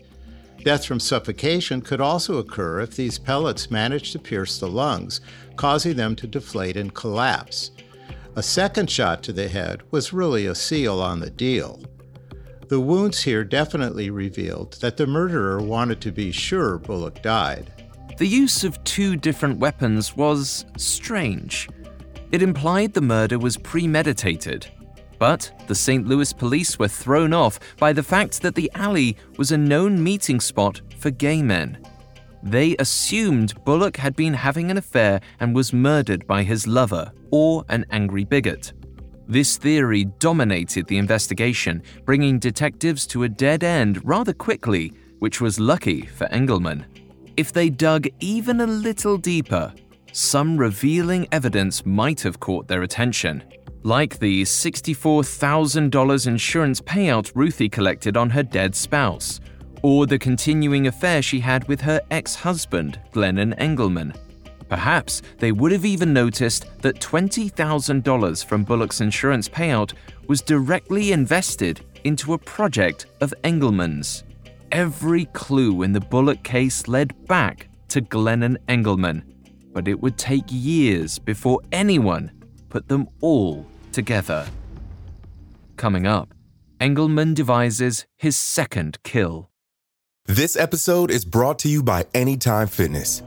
Death 0.65 0.85
from 0.85 1.01
suffocation 1.01 1.81
could 1.81 2.01
also 2.01 2.39
occur 2.39 2.81
if 2.81 2.95
these 2.95 3.19
pellets 3.19 3.71
managed 3.71 4.13
to 4.13 4.19
pierce 4.19 4.59
the 4.59 4.69
lungs, 4.69 5.21
causing 5.57 5.97
them 5.97 6.15
to 6.17 6.27
deflate 6.27 6.77
and 6.77 6.95
collapse. 6.95 7.73
A 8.37 8.43
second 8.43 8.89
shot 8.89 9.23
to 9.25 9.33
the 9.33 9.49
head 9.49 9.83
was 9.91 10.13
really 10.13 10.47
a 10.47 10.55
seal 10.55 11.01
on 11.01 11.21
the 11.21 11.31
deal. 11.31 11.83
The 12.69 12.81
wounds 12.81 13.23
here 13.23 13.45
definitely 13.45 14.09
revealed 14.09 14.75
that 14.81 14.97
the 14.97 15.07
murderer 15.07 15.61
wanted 15.61 16.01
to 16.03 16.13
be 16.13 16.33
sure 16.33 16.79
Bullock 16.79 17.23
died. 17.23 17.73
The 18.19 18.27
use 18.27 18.63
of 18.63 18.83
two 18.85 19.17
different 19.17 19.59
weapons 19.59 20.17
was 20.17 20.65
strange. 20.79 21.69
It 22.31 22.41
implied 22.41 22.95
the 22.95 23.01
murder 23.01 23.39
was 23.39 23.57
premeditated. 23.59 24.69
But 25.23 25.53
the 25.69 25.75
St. 25.77 26.05
Louis 26.09 26.33
police 26.33 26.81
were 26.81 26.89
thrown 26.89 27.33
off 27.33 27.61
by 27.77 27.93
the 27.93 28.03
fact 28.03 28.43
that 28.43 28.57
the 28.57 28.69
alley 28.75 29.17
was 29.39 29.53
a 29.53 29.57
known 29.57 30.03
meeting 30.03 30.41
spot 30.41 30.81
for 30.99 31.13
gay 31.13 31.45
men. 31.45 31.79
They 32.43 32.75
assumed 32.81 33.65
Bullock 33.65 33.97
had 33.97 34.17
been 34.17 34.35
having 34.35 34.69
an 34.69 34.79
affair 34.79 35.21
and 35.39 35.55
was 35.55 35.73
murdered 35.73 36.27
by 36.27 36.43
his 36.43 36.67
lover 36.67 37.13
or 37.31 37.65
an 37.69 37.87
angry 37.93 38.25
bigot. 38.25 38.73
This 39.29 39.59
theory 39.59 40.07
dominated 40.19 40.89
the 40.89 40.99
investigation, 40.99 41.85
bringing 42.05 42.41
detectives 42.41 43.07
to 43.07 43.23
a 43.23 43.29
dead 43.29 43.63
end 43.63 44.05
rather 44.05 44.33
quickly, 44.33 44.93
which 45.21 45.41
was 45.41 45.61
lucky 45.61 46.05
for 46.05 46.27
Engleman. 46.33 46.85
If 47.37 47.53
they 47.53 47.71
dug 47.71 48.09
even 48.19 48.61
a 48.61 48.67
little 48.67 49.19
deeper, 49.19 49.73
some 50.11 50.57
revealing 50.57 51.29
evidence 51.31 51.87
might 51.87 52.21
have 52.23 52.41
caught 52.41 52.67
their 52.67 52.83
attention, 52.83 53.45
like 53.85 54.19
the 54.19 54.43
$64,000 54.43 56.27
insurance 56.27 56.81
payout 56.81 57.33
Ruthie 57.35 57.69
collected 57.69 58.17
on 58.17 58.31
her 58.31 58.43
dead 58.43 58.75
spouse, 58.75 59.41
or 59.83 60.07
the 60.07 60.19
continuing 60.19 60.87
affair 60.87 61.23
she 61.23 61.41
had 61.41 61.67
with 61.69 61.81
her 61.81 62.01
ex 62.11 62.35
husband, 62.35 63.01
Glennon 63.13 63.57
Engleman. 63.59 64.17
Perhaps 64.69 65.23
they 65.39 65.53
would 65.53 65.73
have 65.73 65.85
even 65.85 66.13
noticed 66.13 66.67
that 66.81 67.01
$20,000 67.01 68.45
from 68.45 68.65
Bullock's 68.65 69.01
insurance 69.01 69.49
payout 69.49 69.93
was 70.29 70.41
directly 70.41 71.13
invested 71.13 71.85
into 72.05 72.33
a 72.33 72.39
project 72.39 73.07
of 73.21 73.35
Engleman's. 73.45 74.25
Every 74.71 75.27
clue 75.27 75.83
in 75.83 75.93
the 75.93 76.01
Bullock 76.01 76.43
case 76.43 76.89
led 76.89 77.27
back 77.27 77.69
to 77.89 78.01
Glennon 78.01 78.57
Engleman, 78.69 79.23
but 79.75 79.89
it 79.89 80.01
would 80.01 80.17
take 80.17 80.45
years 80.49 81.19
before 81.19 81.61
anyone 81.73 82.31
put 82.71 82.89
them 82.89 83.07
all 83.21 83.67
together. 83.93 84.47
Coming 85.77 86.07
up, 86.07 86.35
Engleman 86.81 87.35
devises 87.35 88.07
his 88.17 88.37
second 88.37 88.99
kill. 89.03 89.51
This 90.27 90.57
episode 90.57 91.11
is 91.11 91.25
brought 91.25 91.59
to 91.61 91.69
you 91.69 91.83
by 91.83 92.07
Anytime 92.15 92.69
Fitness. 92.69 93.23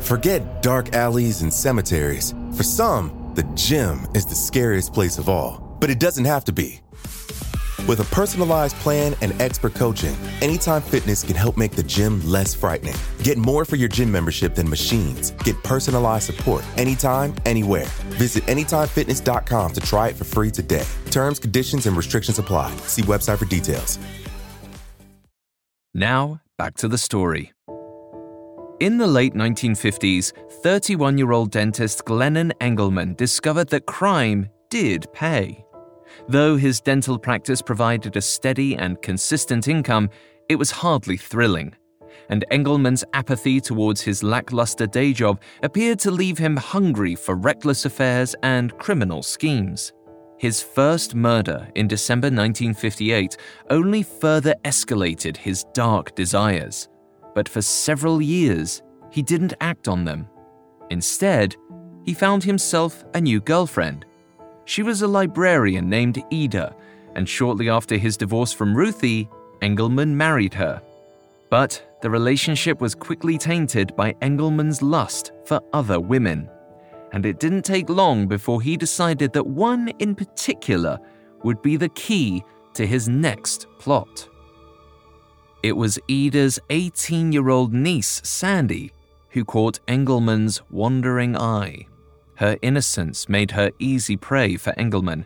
Forget 0.00 0.62
dark 0.62 0.94
alleys 0.94 1.42
and 1.42 1.52
cemeteries. 1.52 2.34
For 2.54 2.62
some, 2.62 3.32
the 3.34 3.44
gym 3.54 4.06
is 4.14 4.26
the 4.26 4.34
scariest 4.34 4.92
place 4.92 5.18
of 5.18 5.28
all, 5.28 5.76
but 5.80 5.90
it 5.90 5.98
doesn't 5.98 6.26
have 6.26 6.44
to 6.44 6.52
be. 6.52 6.80
With 7.88 8.00
a 8.00 8.04
personalized 8.14 8.76
plan 8.76 9.14
and 9.22 9.32
expert 9.40 9.74
coaching, 9.74 10.14
Anytime 10.42 10.82
Fitness 10.82 11.24
can 11.24 11.34
help 11.34 11.56
make 11.56 11.72
the 11.72 11.82
gym 11.82 12.20
less 12.22 12.52
frightening. 12.54 12.94
Get 13.22 13.38
more 13.38 13.64
for 13.64 13.76
your 13.76 13.88
gym 13.88 14.12
membership 14.12 14.54
than 14.54 14.68
machines. 14.68 15.30
Get 15.42 15.56
personalized 15.64 16.26
support 16.26 16.62
anytime, 16.76 17.34
anywhere. 17.46 17.86
Visit 18.18 18.44
AnytimeFitness.com 18.44 19.72
to 19.72 19.80
try 19.80 20.08
it 20.08 20.16
for 20.16 20.24
free 20.24 20.50
today. 20.50 20.84
Terms, 21.10 21.38
conditions, 21.38 21.86
and 21.86 21.96
restrictions 21.96 22.38
apply. 22.38 22.76
See 22.82 23.02
website 23.02 23.38
for 23.38 23.46
details. 23.46 23.98
Now, 25.94 26.42
back 26.58 26.76
to 26.76 26.88
the 26.88 26.98
story. 26.98 27.52
In 28.80 28.98
the 28.98 29.06
late 29.06 29.32
1950s, 29.32 30.32
31 30.62 31.16
year 31.16 31.32
old 31.32 31.50
dentist 31.50 32.04
Glennon 32.04 32.52
Engleman 32.60 33.16
discovered 33.16 33.70
that 33.70 33.86
crime 33.86 34.50
did 34.68 35.10
pay. 35.14 35.64
Though 36.26 36.56
his 36.56 36.80
dental 36.80 37.18
practice 37.18 37.62
provided 37.62 38.16
a 38.16 38.20
steady 38.20 38.76
and 38.76 39.00
consistent 39.02 39.68
income, 39.68 40.10
it 40.48 40.56
was 40.56 40.70
hardly 40.70 41.16
thrilling. 41.16 41.74
And 42.30 42.44
Engleman's 42.50 43.04
apathy 43.12 43.60
towards 43.60 44.00
his 44.00 44.22
lackluster 44.22 44.86
day 44.86 45.12
job 45.12 45.40
appeared 45.62 45.98
to 46.00 46.10
leave 46.10 46.38
him 46.38 46.56
hungry 46.56 47.14
for 47.14 47.34
reckless 47.34 47.84
affairs 47.84 48.34
and 48.42 48.76
criminal 48.78 49.22
schemes. 49.22 49.92
His 50.38 50.62
first 50.62 51.14
murder 51.14 51.68
in 51.74 51.88
December 51.88 52.26
1958 52.26 53.36
only 53.70 54.02
further 54.02 54.54
escalated 54.64 55.36
his 55.36 55.64
dark 55.74 56.14
desires. 56.14 56.88
But 57.34 57.48
for 57.48 57.62
several 57.62 58.22
years, 58.22 58.82
he 59.10 59.22
didn't 59.22 59.54
act 59.60 59.88
on 59.88 60.04
them. 60.04 60.28
Instead, 60.90 61.56
he 62.04 62.14
found 62.14 62.44
himself 62.44 63.04
a 63.14 63.20
new 63.20 63.40
girlfriend 63.40 64.06
she 64.68 64.82
was 64.82 65.00
a 65.00 65.08
librarian 65.08 65.88
named 65.88 66.22
Ida, 66.30 66.76
and 67.14 67.26
shortly 67.26 67.70
after 67.70 67.96
his 67.96 68.18
divorce 68.18 68.52
from 68.52 68.76
Ruthie, 68.76 69.26
Engleman 69.62 70.10
married 70.10 70.52
her. 70.52 70.82
But 71.48 71.82
the 72.02 72.10
relationship 72.10 72.78
was 72.78 72.94
quickly 72.94 73.38
tainted 73.38 73.96
by 73.96 74.12
Engleman's 74.20 74.82
lust 74.82 75.32
for 75.46 75.58
other 75.72 75.98
women. 75.98 76.50
And 77.12 77.24
it 77.24 77.40
didn't 77.40 77.62
take 77.62 77.88
long 77.88 78.28
before 78.28 78.60
he 78.60 78.76
decided 78.76 79.32
that 79.32 79.46
one 79.46 79.88
in 80.00 80.14
particular 80.14 80.98
would 81.44 81.62
be 81.62 81.76
the 81.76 81.88
key 81.88 82.44
to 82.74 82.86
his 82.86 83.08
next 83.08 83.66
plot. 83.78 84.28
It 85.62 85.72
was 85.72 85.98
Ida's 86.10 86.60
18 86.68 87.32
year 87.32 87.48
old 87.48 87.72
niece, 87.72 88.20
Sandy, 88.22 88.92
who 89.30 89.46
caught 89.46 89.80
Engleman's 89.88 90.60
wandering 90.70 91.38
eye. 91.38 91.86
Her 92.38 92.56
innocence 92.62 93.28
made 93.28 93.50
her 93.50 93.72
easy 93.80 94.16
prey 94.16 94.56
for 94.56 94.72
Engleman. 94.78 95.24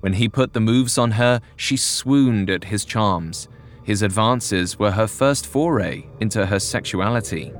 When 0.00 0.12
he 0.12 0.28
put 0.28 0.52
the 0.52 0.60
moves 0.60 0.98
on 0.98 1.12
her, 1.12 1.40
she 1.56 1.78
swooned 1.78 2.50
at 2.50 2.64
his 2.64 2.84
charms. 2.84 3.48
His 3.82 4.02
advances 4.02 4.78
were 4.78 4.90
her 4.90 5.06
first 5.06 5.46
foray 5.46 6.04
into 6.20 6.44
her 6.44 6.58
sexuality. 6.58 7.50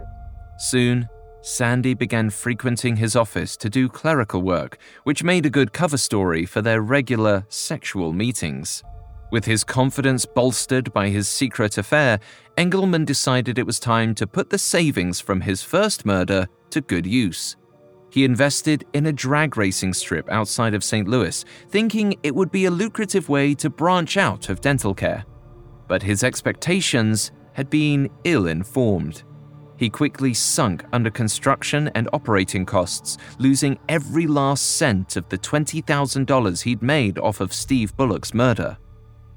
Soon, 0.59 1.09
Sandy 1.41 1.95
began 1.95 2.29
frequenting 2.29 2.97
his 2.97 3.17
office 3.17 3.57
to 3.57 3.71
do 3.71 3.89
clerical 3.89 4.43
work, 4.43 4.77
which 5.05 5.25
made 5.25 5.47
a 5.47 5.51
good 5.51 5.73
cover 5.73 5.97
story 5.97 6.45
for 6.45 6.61
their 6.61 6.83
regular 6.83 7.47
sexual 7.49 8.13
meetings. 8.13 8.83
With 9.33 9.47
his 9.47 9.65
confidence 9.65 10.27
bolstered 10.27 10.93
by 10.93 11.09
his 11.09 11.27
secret 11.27 11.79
affair, 11.79 12.21
Engleman 12.59 13.07
decided 13.07 13.59
it 13.59 13.67
was 13.67 13.81
time 13.81 14.15
to 14.17 14.27
put 14.27 14.51
the 14.51 14.59
savings 14.59 15.21
from 15.21 15.41
his 15.41 15.63
first 15.63 16.05
murder 16.05 16.47
to 16.69 16.83
good 16.83 17.07
use 17.07 17.57
he 18.15 18.25
invested 18.25 18.85
in 18.93 19.07
a 19.07 19.13
drag 19.13 19.57
racing 19.57 19.93
strip 19.93 20.31
outside 20.31 20.73
of 20.73 20.85
St. 20.85 21.09
Louis, 21.09 21.45
thinking 21.71 22.15
it 22.23 22.33
would 22.33 22.53
be 22.53 22.67
a 22.67 22.71
lucrative 22.71 23.29
way 23.29 23.55
to 23.55 23.69
branch 23.69 24.17
out 24.17 24.51
of 24.51 24.61
dental 24.61 24.95
care. 24.95 25.25
But 25.89 26.01
his 26.01 26.23
expectations 26.23 27.33
had 27.55 27.69
been 27.69 28.09
ill 28.23 28.47
informed. 28.47 29.25
He 29.79 29.91
quickly 29.91 30.33
sunk 30.33 30.85
under 30.93 31.11
construction 31.11 31.91
and 31.97 32.09
operating 32.13 32.65
costs, 32.65 33.19
losing 33.41 33.81
every 33.89 34.29
last 34.29 34.77
cent 34.77 35.17
of 35.17 35.29
the 35.29 35.39
$20,000 35.39 36.63
he'd 36.63 36.83
made 36.83 37.19
off 37.19 37.41
of 37.41 37.53
Steve 37.53 37.97
Bullock's 37.97 38.33
murder. 38.33 38.79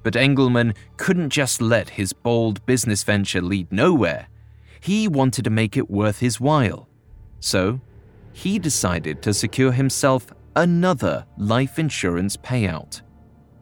But 0.04 0.14
Engleman 0.14 0.76
couldn't 0.98 1.32
just 1.32 1.64
let 1.64 1.90
his 1.90 2.14
bold 2.14 2.64
business 2.68 3.04
venture 3.04 3.42
lead 3.42 3.72
nowhere. 3.72 4.28
He 4.82 5.08
wanted 5.08 5.46
to 5.46 5.50
make 5.50 5.78
it 5.78 5.90
worth 5.90 6.20
his 6.20 6.40
while. 6.40 6.88
So 7.40 7.82
he 8.38 8.60
decided 8.60 9.20
to 9.20 9.34
secure 9.34 9.72
himself 9.72 10.32
another 10.56 11.26
life 11.40 11.80
insurance 11.80 12.38
payout. 12.38 13.02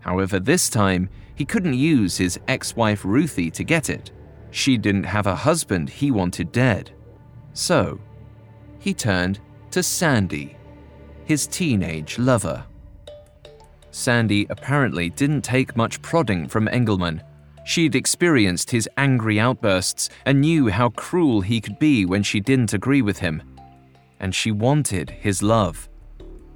However, 0.01 0.37
this 0.37 0.69
time, 0.69 1.09
he 1.35 1.45
couldn't 1.45 1.75
use 1.75 2.17
his 2.17 2.37
ex 2.49 2.75
wife 2.75 3.05
Ruthie 3.05 3.49
to 3.51 3.63
get 3.63 3.89
it. 3.89 4.11
She 4.51 4.77
didn't 4.77 5.05
have 5.05 5.27
a 5.27 5.35
husband 5.35 5.89
he 5.89 6.11
wanted 6.11 6.51
dead. 6.51 6.91
So, 7.53 8.01
he 8.77 8.93
turned 8.93 9.39
to 9.71 9.81
Sandy, 9.81 10.57
his 11.23 11.47
teenage 11.47 12.19
lover. 12.19 12.65
Sandy 13.91 14.45
apparently 14.49 15.09
didn't 15.09 15.43
take 15.43 15.77
much 15.77 16.01
prodding 16.01 16.49
from 16.49 16.67
Engleman. 16.67 17.21
She'd 17.63 17.95
experienced 17.95 18.71
his 18.71 18.89
angry 18.97 19.39
outbursts 19.39 20.09
and 20.25 20.41
knew 20.41 20.67
how 20.67 20.89
cruel 20.89 21.39
he 21.39 21.61
could 21.61 21.79
be 21.79 22.05
when 22.05 22.23
she 22.23 22.41
didn't 22.41 22.73
agree 22.73 23.01
with 23.01 23.19
him 23.19 23.41
and 24.19 24.33
she 24.33 24.51
wanted 24.51 25.09
his 25.09 25.41
love. 25.43 25.89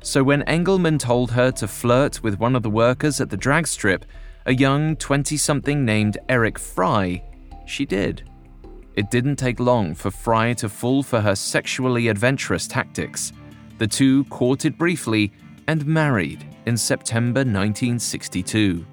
So 0.01 0.23
when 0.23 0.43
Engleman 0.43 0.97
told 0.99 1.31
her 1.31 1.51
to 1.51 1.67
flirt 1.67 2.23
with 2.23 2.39
one 2.39 2.55
of 2.55 2.63
the 2.63 2.69
workers 2.69 3.19
at 3.19 3.29
the 3.29 3.37
drag 3.37 3.67
strip, 3.67 4.05
a 4.45 4.53
young 4.53 4.95
20 4.95 5.35
something 5.37 5.83
named 5.83 6.17
Eric 6.29 6.57
Frey, 6.57 7.23
she 7.65 7.85
did. 7.85 8.23
It 8.95 9.11
didn't 9.11 9.35
take 9.35 9.59
long 9.59 9.93
for 9.93 10.09
Frey 10.09 10.53
to 10.55 10.69
fall 10.69 11.03
for 11.03 11.21
her 11.21 11.35
sexually 11.35 12.07
adventurous 12.07 12.67
tactics. 12.67 13.33
The 13.77 13.87
two 13.87 14.23
courted 14.25 14.77
briefly 14.77 15.31
and 15.67 15.85
married 15.85 16.45
in 16.65 16.75
September 16.75 17.41
1962. 17.41 18.85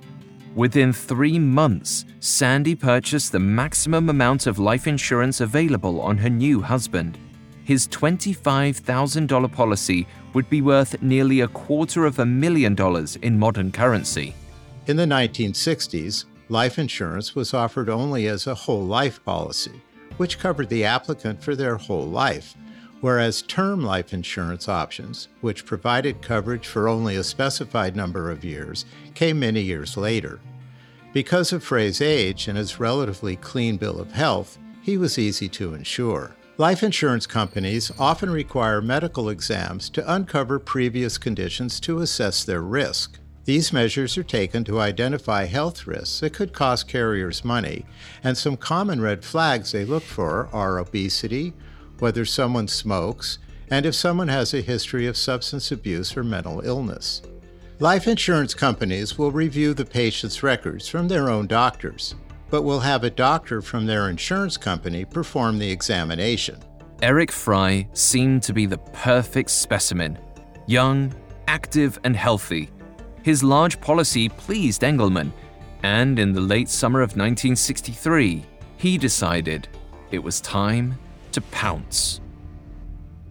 Within 0.55 0.93
three 0.93 1.39
months, 1.39 2.05
Sandy 2.21 2.75
purchased 2.75 3.33
the 3.33 3.39
maximum 3.39 4.09
amount 4.09 4.47
of 4.47 4.59
life 4.59 4.87
insurance 4.87 5.41
available 5.41 6.01
on 6.01 6.19
her 6.19 6.31
new 6.31 6.61
husband 6.61 7.19
his 7.67 7.89
$25,000 7.89 9.53
policy 9.53 10.07
would 10.35 10.49
be 10.49 10.63
worth 10.63 11.03
nearly 11.03 11.41
a 11.41 11.49
quarter 11.49 12.07
of 12.07 12.21
a 12.21 12.25
million 12.25 12.77
dollars 12.77 13.17
in 13.17 13.37
modern 13.37 13.73
currency. 13.73 14.37
In 14.87 14.97
the 14.97 15.05
1960s, 15.05 16.27
life 16.49 16.79
insurance 16.79 17.35
was 17.35 17.53
offered 17.53 17.89
only 17.89 18.29
as 18.29 18.47
a 18.47 18.55
whole 18.55 18.85
life 18.85 19.23
policy, 19.25 19.83
which 20.17 20.39
covered 20.39 20.69
the 20.69 20.85
applicant 20.85 21.43
for 21.43 21.57
their 21.57 21.77
whole 21.77 22.07
life, 22.07 22.55
whereas 23.01 23.43
term 23.43 23.83
life 23.83 24.15
insurance 24.15 24.69
options, 24.69 25.27
which 25.41 25.67
provided 25.67 26.23
coverage 26.23 26.69
for 26.69 26.87
only 26.87 27.17
a 27.17 27.25
specified 27.25 27.97
number 27.97 28.31
of 28.31 28.45
years, 28.45 28.85
came 29.15 29.41
many 29.41 29.61
years 29.61 29.97
later. 29.97 30.39
Because 31.13 31.53
of 31.53 31.65
Frey's 31.65 32.01
age 32.01 32.47
and 32.47 32.57
his 32.57 32.79
relatively 32.79 33.35
clean 33.35 33.77
bill 33.77 33.99
of 33.99 34.13
health, 34.13 34.57
he 34.83 34.97
was 34.97 35.19
easy 35.19 35.49
to 35.49 35.75
insure. 35.75 36.37
Life 36.59 36.83
insurance 36.83 37.27
companies 37.27 37.93
often 37.99 38.31
require 38.31 38.81
medical 38.81 39.29
exams 39.29 39.91
to 39.91 40.15
uncover 40.15 40.59
previous 40.59 41.19
conditions 41.19 41.79
to 41.81 41.99
assess 41.99 42.45
their 42.45 42.63
risk. 42.63 43.19
These 43.45 43.75
measures 43.75 44.17
are 44.17 44.23
taken 44.23 44.65
to 44.65 44.81
identify 44.81 45.45
health 45.45 45.87
risks 45.87 46.21
that 46.21 46.33
could 46.33 46.55
cost 46.55 46.89
carriers 46.89 47.45
money, 47.45 47.85
and 48.25 48.39
some 48.39 48.57
common 48.57 49.03
red 49.03 49.23
flags 49.23 49.73
they 49.73 49.85
look 49.85 50.03
for 50.03 50.49
are 50.51 50.79
obesity, 50.79 51.53
whether 51.99 52.25
someone 52.25 52.69
smokes, 52.69 53.39
and 53.71 53.85
if 53.85 53.95
someone 53.95 54.29
has 54.29 54.55
a 54.55 54.63
history 54.63 55.07
of 55.07 55.19
substance 55.19 55.71
abuse 55.71 56.17
or 56.17 56.25
mental 56.25 56.63
illness. 56.63 57.21
Life 57.81 58.09
insurance 58.09 58.55
companies 58.55 59.19
will 59.19 59.31
review 59.31 59.75
the 59.75 59.85
patient's 59.85 60.43
records 60.43 60.89
from 60.89 61.09
their 61.09 61.29
own 61.29 61.49
doctors 61.49 62.15
but 62.51 62.63
will 62.63 62.81
have 62.81 63.05
a 63.05 63.11
doctor 63.11 63.61
from 63.61 63.87
their 63.87 64.09
insurance 64.09 64.57
company 64.57 65.05
perform 65.05 65.59
the 65.59 65.71
examination. 65.71 66.59
Eric 67.03 67.31
Frey 67.31 67.89
seemed 67.93 68.43
to 68.45 68.53
be 68.53 68.67
the 68.67 68.79
perfect 68.79 69.51
specimen 69.51 70.19
young, 70.67 71.15
active, 71.47 71.99
and 72.05 72.17
healthy. 72.17 72.69
His 73.23 73.43
large 73.43 73.81
policy 73.81 74.29
pleased 74.29 74.83
Engleman, 74.83 75.33
and 75.83 76.19
in 76.19 76.33
the 76.33 76.41
late 76.41 76.69
summer 76.69 77.01
of 77.01 77.11
1963, 77.11 78.45
he 78.77 78.99
decided 78.99 79.69
it 80.11 80.19
was 80.19 80.41
time 80.41 80.99
to 81.33 81.41
pounce. 81.41 82.21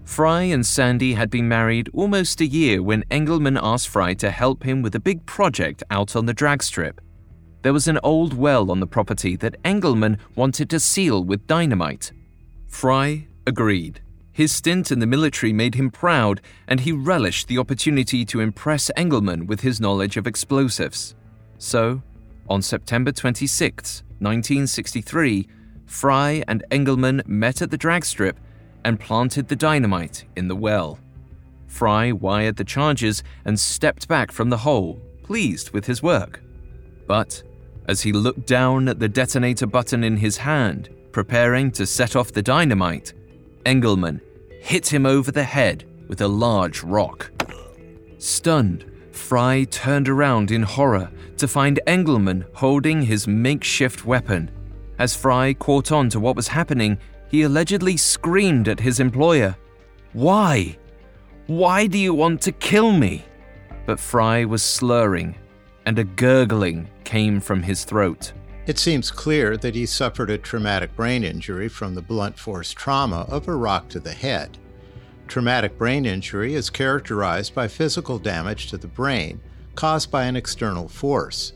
Frey 0.06 0.52
and 0.52 0.66
Sandy 0.66 1.14
had 1.14 1.30
been 1.30 1.48
married 1.48 1.90
almost 1.94 2.40
a 2.40 2.46
year 2.46 2.82
when 2.82 3.04
Engleman 3.10 3.60
asked 3.62 3.90
Frey 3.90 4.14
to 4.16 4.30
help 4.30 4.64
him 4.64 4.82
with 4.82 4.96
a 4.96 5.00
big 5.00 5.26
project 5.26 5.84
out 5.90 6.16
on 6.16 6.26
the 6.26 6.34
drag 6.34 6.62
strip. 6.62 7.02
There 7.66 7.74
was 7.74 7.88
an 7.88 7.98
old 8.04 8.36
well 8.36 8.70
on 8.70 8.80
the 8.80 8.86
property 8.86 9.36
that 9.38 9.60
Engleman 9.64 10.20
wanted 10.36 10.70
to 10.70 10.80
seal 10.80 11.24
with 11.24 11.48
dynamite. 11.48 12.12
Frey 12.68 13.28
agreed. 13.48 14.02
His 14.32 14.52
stint 14.52 14.92
in 14.92 15.00
the 15.00 15.08
military 15.08 15.52
made 15.52 15.74
him 15.74 15.90
proud, 15.90 16.42
and 16.68 16.82
he 16.82 16.92
relished 16.92 17.48
the 17.48 17.58
opportunity 17.58 18.24
to 18.26 18.40
impress 18.40 18.92
Engleman 18.96 19.48
with 19.48 19.62
his 19.62 19.82
knowledge 19.82 20.16
of 20.16 20.28
explosives. 20.28 21.16
So, 21.58 22.04
on 22.48 22.62
September 22.62 23.12
26, 23.12 24.04
1963, 24.20 25.48
Frey 25.88 26.44
and 26.48 26.64
Engleman 26.70 27.28
met 27.28 27.64
at 27.64 27.72
the 27.72 27.80
drag 27.80 28.06
strip 28.06 28.40
and 28.84 29.00
planted 29.00 29.48
the 29.48 29.56
dynamite 29.56 30.24
in 30.36 30.50
the 30.50 30.56
well. 30.56 31.00
Frey 31.66 32.12
wired 32.12 32.58
the 32.58 32.64
charges 32.64 33.24
and 33.44 33.60
stepped 33.60 34.08
back 34.08 34.32
from 34.32 34.52
the 34.52 34.58
hole, 34.58 35.02
pleased 35.24 35.72
with 35.72 35.88
his 35.88 36.04
work. 36.04 36.42
But 37.08 37.42
as 37.88 38.02
he 38.02 38.12
looked 38.12 38.46
down 38.46 38.88
at 38.88 39.00
the 39.00 39.08
detonator 39.08 39.68
button 39.68 40.04
in 40.04 40.18
his 40.18 40.38
hand, 40.38 40.90
preparing 41.12 41.72
to 41.72 41.86
set 41.86 42.16
off 42.16 42.32
the 42.32 42.42
dynamite, 42.42 43.14
Engleman 43.66 44.22
hit 44.62 44.92
him 44.92 45.06
over 45.06 45.32
the 45.32 45.44
head 45.44 45.86
with 46.08 46.22
a 46.22 46.28
large 46.28 46.84
rock. 46.84 47.32
Stunned, 48.18 48.86
Frey 49.12 49.66
turned 49.66 50.10
around 50.10 50.52
in 50.52 50.64
horror 50.64 51.10
to 51.38 51.48
find 51.48 51.80
Engleman 51.88 52.46
holding 52.54 53.02
his 53.02 53.28
makeshift 53.28 54.06
weapon. 54.06 54.52
As 54.98 55.16
Frey 55.16 55.54
caught 55.54 55.92
on 55.92 56.10
to 56.10 56.20
what 56.20 56.36
was 56.36 56.48
happening, 56.48 56.98
he 57.30 57.44
allegedly 57.44 57.98
screamed 57.98 58.68
at 58.68 58.80
his 58.80 59.00
employer, 59.00 59.56
Why? 60.14 60.78
Why 61.48 61.88
do 61.88 61.98
you 61.98 62.14
want 62.14 62.42
to 62.42 62.52
kill 62.52 62.92
me? 62.92 63.24
But 63.86 64.00
Frey 64.00 64.46
was 64.46 64.64
slurring, 64.64 65.36
and 65.86 66.00
a 66.00 66.04
gurgling 66.04 66.88
came 67.04 67.40
from 67.40 67.64
his 67.64 67.84
throat. 67.84 68.34
It 68.66 68.80
seems 68.80 69.12
clear 69.12 69.58
that 69.58 69.76
he 69.76 69.86
suffered 69.86 70.30
a 70.30 70.38
traumatic 70.38 70.96
brain 70.96 71.24
injury 71.24 71.68
from 71.70 71.94
the 71.94 72.02
blunt 72.02 72.40
force 72.40 72.72
trauma 72.72 73.26
of 73.30 73.48
a 73.48 73.56
rock 73.56 73.90
to 73.90 74.00
the 74.00 74.14
head. 74.14 74.58
Traumatic 75.28 75.78
brain 75.78 76.06
injury 76.06 76.56
is 76.56 76.70
characterized 76.70 77.54
by 77.54 77.68
physical 77.68 78.18
damage 78.18 78.68
to 78.70 78.78
the 78.78 78.88
brain 78.88 79.40
caused 79.76 80.10
by 80.10 80.24
an 80.26 80.36
external 80.36 80.88
force. 80.88 81.54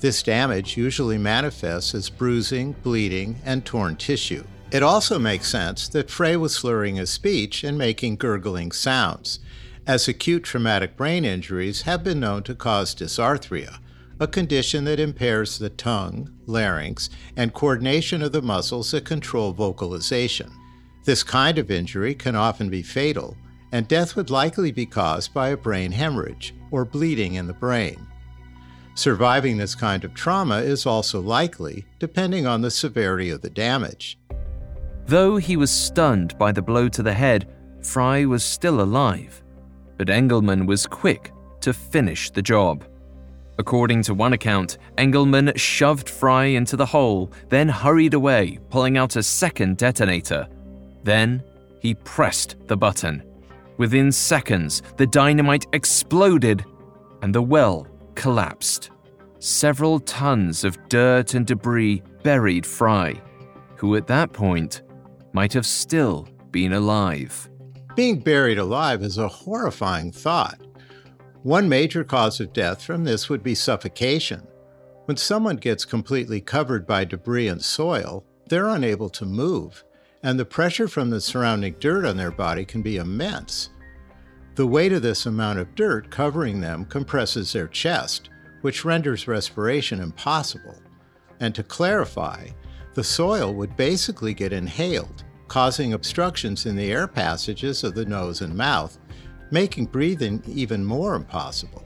This 0.00 0.22
damage 0.22 0.76
usually 0.76 1.18
manifests 1.18 1.94
as 1.94 2.10
bruising, 2.10 2.72
bleeding, 2.82 3.40
and 3.44 3.64
torn 3.64 3.96
tissue. 3.96 4.44
It 4.70 4.82
also 4.82 5.18
makes 5.18 5.48
sense 5.48 5.88
that 5.88 6.10
Frey 6.10 6.36
was 6.36 6.54
slurring 6.54 6.96
his 6.96 7.10
speech 7.10 7.64
and 7.64 7.76
making 7.78 8.16
gurgling 8.16 8.70
sounds, 8.70 9.40
as 9.88 10.06
acute 10.06 10.44
traumatic 10.44 10.96
brain 10.98 11.24
injuries 11.24 11.82
have 11.82 12.04
been 12.04 12.20
known 12.20 12.42
to 12.42 12.54
cause 12.54 12.94
dysarthria, 12.94 13.78
a 14.20 14.26
condition 14.26 14.84
that 14.84 15.00
impairs 15.00 15.58
the 15.58 15.70
tongue, 15.70 16.30
larynx, 16.46 17.08
and 17.36 17.54
coordination 17.54 18.22
of 18.22 18.30
the 18.32 18.42
muscles 18.42 18.90
that 18.90 19.06
control 19.06 19.50
vocalization. 19.52 20.50
This 21.04 21.22
kind 21.22 21.56
of 21.56 21.70
injury 21.70 22.14
can 22.14 22.36
often 22.36 22.68
be 22.68 22.82
fatal, 22.82 23.34
and 23.72 23.88
death 23.88 24.14
would 24.14 24.28
likely 24.28 24.70
be 24.72 24.84
caused 24.84 25.32
by 25.32 25.48
a 25.48 25.56
brain 25.56 25.90
hemorrhage 25.90 26.54
or 26.70 26.84
bleeding 26.84 27.34
in 27.34 27.46
the 27.46 27.54
brain. 27.54 28.06
Surviving 28.94 29.56
this 29.56 29.74
kind 29.74 30.04
of 30.04 30.12
trauma 30.12 30.58
is 30.58 30.84
also 30.84 31.20
likely, 31.20 31.86
depending 31.98 32.46
on 32.46 32.60
the 32.60 32.70
severity 32.70 33.30
of 33.30 33.40
the 33.40 33.48
damage. 33.48 34.18
Though 35.06 35.38
he 35.38 35.56
was 35.56 35.70
stunned 35.70 36.36
by 36.36 36.52
the 36.52 36.60
blow 36.60 36.90
to 36.90 37.02
the 37.02 37.14
head, 37.14 37.48
Frey 37.80 38.26
was 38.26 38.44
still 38.44 38.82
alive. 38.82 39.42
But 39.98 40.08
Engleman 40.08 40.66
was 40.66 40.86
quick 40.86 41.32
to 41.60 41.74
finish 41.74 42.30
the 42.30 42.42
job. 42.42 42.84
According 43.58 44.04
to 44.04 44.14
one 44.14 44.32
account, 44.32 44.78
Engleman 44.96 45.56
shoved 45.58 46.08
Frey 46.08 46.54
into 46.54 46.76
the 46.76 46.86
hole, 46.86 47.32
then 47.48 47.68
hurried 47.68 48.14
away, 48.14 48.58
pulling 48.70 48.96
out 48.96 49.16
a 49.16 49.22
second 49.22 49.76
detonator. 49.76 50.46
Then 51.02 51.42
he 51.80 51.94
pressed 51.94 52.56
the 52.68 52.76
button. 52.76 53.22
Within 53.76 54.12
seconds, 54.12 54.82
the 54.96 55.06
dynamite 55.06 55.66
exploded 55.72 56.64
and 57.22 57.34
the 57.34 57.42
well 57.42 57.86
collapsed. 58.14 58.90
Several 59.40 60.00
tons 60.00 60.64
of 60.64 60.88
dirt 60.88 61.34
and 61.34 61.46
debris 61.46 62.02
buried 62.22 62.66
Frey, 62.66 63.20
who 63.76 63.96
at 63.96 64.06
that 64.06 64.32
point 64.32 64.82
might 65.32 65.52
have 65.52 65.66
still 65.66 66.28
been 66.50 66.72
alive. 66.72 67.48
Being 67.98 68.20
buried 68.20 68.60
alive 68.60 69.02
is 69.02 69.18
a 69.18 69.26
horrifying 69.26 70.12
thought. 70.12 70.60
One 71.42 71.68
major 71.68 72.04
cause 72.04 72.38
of 72.38 72.52
death 72.52 72.80
from 72.80 73.02
this 73.02 73.28
would 73.28 73.42
be 73.42 73.56
suffocation. 73.56 74.46
When 75.06 75.16
someone 75.16 75.56
gets 75.56 75.84
completely 75.84 76.40
covered 76.40 76.86
by 76.86 77.04
debris 77.04 77.48
and 77.48 77.60
soil, 77.60 78.24
they're 78.48 78.68
unable 78.68 79.08
to 79.08 79.24
move, 79.24 79.82
and 80.22 80.38
the 80.38 80.44
pressure 80.44 80.86
from 80.86 81.10
the 81.10 81.20
surrounding 81.20 81.74
dirt 81.80 82.04
on 82.04 82.16
their 82.16 82.30
body 82.30 82.64
can 82.64 82.82
be 82.82 82.98
immense. 82.98 83.70
The 84.54 84.68
weight 84.68 84.92
of 84.92 85.02
this 85.02 85.26
amount 85.26 85.58
of 85.58 85.74
dirt 85.74 86.08
covering 86.08 86.60
them 86.60 86.84
compresses 86.84 87.52
their 87.52 87.66
chest, 87.66 88.30
which 88.60 88.84
renders 88.84 89.26
respiration 89.26 89.98
impossible. 89.98 90.80
And 91.40 91.52
to 91.56 91.64
clarify, 91.64 92.46
the 92.94 93.02
soil 93.02 93.52
would 93.54 93.76
basically 93.76 94.34
get 94.34 94.52
inhaled, 94.52 95.24
causing 95.48 95.94
obstructions 95.94 96.66
in 96.66 96.76
the 96.76 96.92
air 96.92 97.08
passages 97.08 97.82
of 97.82 97.94
the 97.94 98.04
nose 98.04 98.42
and 98.42 98.54
mouth, 98.54 98.98
making 99.50 99.86
breathing 99.86 100.42
even 100.46 100.84
more 100.84 101.14
impossible. 101.14 101.84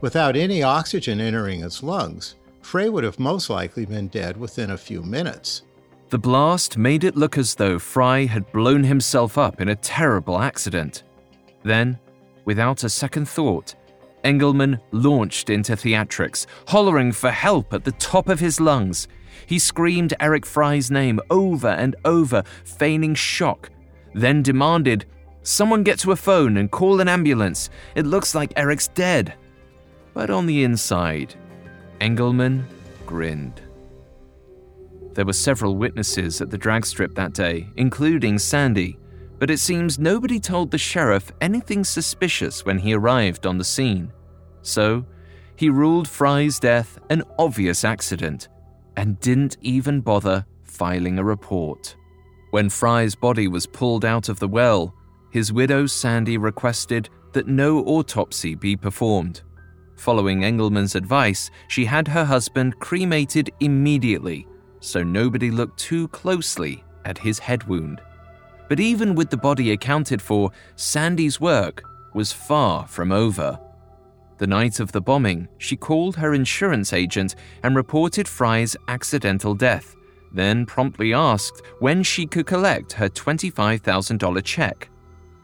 Without 0.00 0.36
any 0.36 0.62
oxygen 0.62 1.20
entering 1.20 1.60
his 1.60 1.82
lungs, 1.82 2.36
Frey 2.62 2.88
would 2.88 3.04
have 3.04 3.18
most 3.18 3.50
likely 3.50 3.84
been 3.84 4.08
dead 4.08 4.36
within 4.36 4.70
a 4.70 4.78
few 4.78 5.02
minutes. 5.02 5.62
The 6.10 6.18
blast 6.18 6.76
made 6.76 7.04
it 7.04 7.16
look 7.16 7.38
as 7.38 7.54
though 7.54 7.78
Frey 7.78 8.26
had 8.26 8.50
blown 8.52 8.84
himself 8.84 9.38
up 9.38 9.60
in 9.60 9.68
a 9.68 9.76
terrible 9.76 10.40
accident. 10.40 11.04
Then, 11.62 11.98
without 12.44 12.84
a 12.84 12.88
second 12.88 13.28
thought, 13.28 13.74
Engleman 14.24 14.80
launched 14.92 15.50
into 15.50 15.72
theatrics, 15.72 16.46
hollering 16.66 17.12
for 17.12 17.30
help 17.30 17.72
at 17.72 17.84
the 17.84 17.92
top 17.92 18.28
of 18.28 18.40
his 18.40 18.60
lungs. 18.60 19.08
He 19.46 19.58
screamed 19.58 20.14
Eric 20.20 20.46
Frey's 20.46 20.90
name 20.90 21.20
over 21.30 21.68
and 21.68 21.96
over, 22.04 22.42
feigning 22.64 23.14
shock, 23.14 23.70
then 24.14 24.42
demanded, 24.42 25.06
Someone 25.42 25.82
get 25.82 25.98
to 26.00 26.12
a 26.12 26.16
phone 26.16 26.58
and 26.58 26.70
call 26.70 27.00
an 27.00 27.08
ambulance. 27.08 27.70
It 27.94 28.06
looks 28.06 28.34
like 28.34 28.52
Eric's 28.56 28.88
dead. 28.88 29.34
But 30.12 30.28
on 30.28 30.46
the 30.46 30.64
inside, 30.64 31.34
Engleman 32.00 32.64
grinned. 33.06 33.62
There 35.14 35.24
were 35.24 35.32
several 35.32 35.76
witnesses 35.76 36.40
at 36.40 36.50
the 36.50 36.58
drag 36.58 36.84
strip 36.86 37.14
that 37.14 37.32
day, 37.32 37.68
including 37.76 38.38
Sandy, 38.38 38.98
but 39.38 39.50
it 39.50 39.58
seems 39.58 39.98
nobody 39.98 40.38
told 40.38 40.70
the 40.70 40.78
sheriff 40.78 41.32
anything 41.40 41.84
suspicious 41.84 42.64
when 42.64 42.78
he 42.78 42.92
arrived 42.92 43.46
on 43.46 43.58
the 43.58 43.64
scene. 43.64 44.12
So, 44.62 45.04
he 45.56 45.70
ruled 45.70 46.06
Frey's 46.06 46.58
death 46.58 46.98
an 47.08 47.22
obvious 47.38 47.84
accident 47.84 48.48
and 49.00 49.18
didn't 49.20 49.56
even 49.62 50.02
bother 50.02 50.44
filing 50.62 51.18
a 51.18 51.24
report. 51.24 51.96
When 52.50 52.68
Frey's 52.68 53.14
body 53.14 53.48
was 53.48 53.66
pulled 53.66 54.04
out 54.04 54.28
of 54.28 54.38
the 54.38 54.46
well, 54.46 54.94
his 55.30 55.54
widow 55.54 55.86
Sandy 55.86 56.36
requested 56.36 57.08
that 57.32 57.46
no 57.46 57.78
autopsy 57.84 58.54
be 58.54 58.76
performed. 58.76 59.40
Following 59.96 60.42
Engleman's 60.42 60.96
advice, 60.96 61.50
she 61.68 61.86
had 61.86 62.06
her 62.08 62.26
husband 62.26 62.78
cremated 62.78 63.50
immediately 63.60 64.46
so 64.80 65.02
nobody 65.02 65.50
looked 65.50 65.78
too 65.78 66.06
closely 66.08 66.84
at 67.06 67.16
his 67.16 67.38
head 67.38 67.64
wound. 67.64 68.02
But 68.68 68.80
even 68.80 69.14
with 69.14 69.30
the 69.30 69.38
body 69.38 69.72
accounted 69.72 70.20
for, 70.20 70.50
Sandy's 70.76 71.40
work 71.40 71.82
was 72.12 72.32
far 72.32 72.86
from 72.86 73.12
over. 73.12 73.58
The 74.40 74.48
night 74.48 74.80
of 74.80 74.90
the 74.90 75.00
bombing, 75.00 75.46
she 75.58 75.76
called 75.76 76.16
her 76.16 76.34
insurance 76.34 76.92
agent 76.92 77.36
and 77.62 77.76
reported 77.76 78.26
Frey's 78.26 78.76
accidental 78.88 79.54
death, 79.54 79.94
then 80.32 80.66
promptly 80.66 81.14
asked 81.14 81.62
when 81.78 82.02
she 82.02 82.26
could 82.26 82.46
collect 82.46 82.94
her 82.94 83.08
$25,000 83.08 84.42
check. 84.42 84.90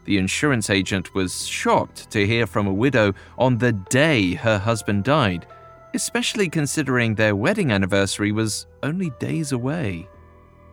The 0.03 0.17
insurance 0.17 0.69
agent 0.69 1.13
was 1.13 1.47
shocked 1.47 2.09
to 2.11 2.27
hear 2.27 2.45
from 2.45 2.67
a 2.67 2.73
widow 2.73 3.13
on 3.37 3.57
the 3.57 3.71
day 3.71 4.33
her 4.33 4.57
husband 4.57 5.05
died 5.05 5.47
especially 5.97 6.47
considering 6.47 7.15
their 7.15 7.35
wedding 7.35 7.71
anniversary 7.71 8.31
was 8.31 8.67
only 8.83 9.09
days 9.19 9.51
away. 9.51 10.07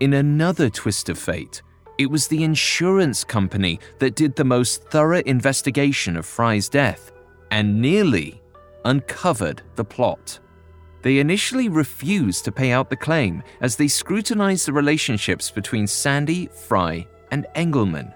In 0.01 0.13
another 0.13 0.69
twist 0.69 1.09
of 1.09 1.19
fate, 1.19 1.63
it 1.97 2.11
was 2.11 2.29
the 2.29 2.45
insurance 2.45 3.25
company 3.25 3.81
that 4.01 4.17
did 4.17 4.37
the 4.37 4.45
most 4.45 4.85
thorough 4.91 5.23
investigation 5.25 6.17
of 6.19 6.27
Frey's 6.27 6.69
death 6.69 7.11
and 7.51 7.81
nearly 7.81 8.41
uncovered 8.85 9.63
the 9.77 9.85
plot. 9.85 10.39
They 11.03 11.19
initially 11.19 11.69
refused 11.69 12.45
to 12.45 12.53
pay 12.53 12.73
out 12.73 12.89
the 12.89 12.97
claim 12.97 13.43
as 13.61 13.77
they 13.77 13.89
scrutinized 13.89 14.67
the 14.67 14.73
relationships 14.73 15.51
between 15.51 15.87
Sandy, 15.87 16.47
Frey, 16.47 17.07
and 17.31 17.47
Engleman. 17.55 18.15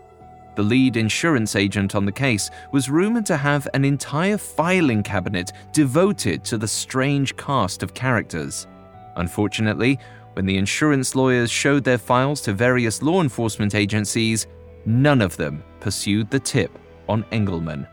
the 0.58 0.62
lead 0.64 0.96
insurance 0.96 1.54
agent 1.54 1.94
on 1.94 2.04
the 2.04 2.10
case, 2.10 2.50
was 2.72 2.90
rumored 2.90 3.24
to 3.24 3.36
have 3.36 3.68
an 3.74 3.84
entire 3.84 4.36
filing 4.36 5.04
cabinet 5.04 5.52
devoted 5.72 6.42
to 6.42 6.58
the 6.58 6.66
strange 6.66 7.36
cast 7.36 7.84
of 7.84 7.94
characters. 7.94 8.66
Unfortunately, 9.14 10.00
when 10.32 10.46
the 10.46 10.56
insurance 10.58 11.14
lawyers 11.14 11.48
showed 11.48 11.84
their 11.84 11.96
files 11.96 12.40
to 12.40 12.52
various 12.52 13.02
law 13.02 13.22
enforcement 13.22 13.76
agencies, 13.76 14.48
none 14.84 15.22
of 15.22 15.36
them 15.36 15.62
pursued 15.78 16.28
the 16.28 16.40
tip 16.40 16.76
on 17.08 17.22
Engleman. 17.30 17.86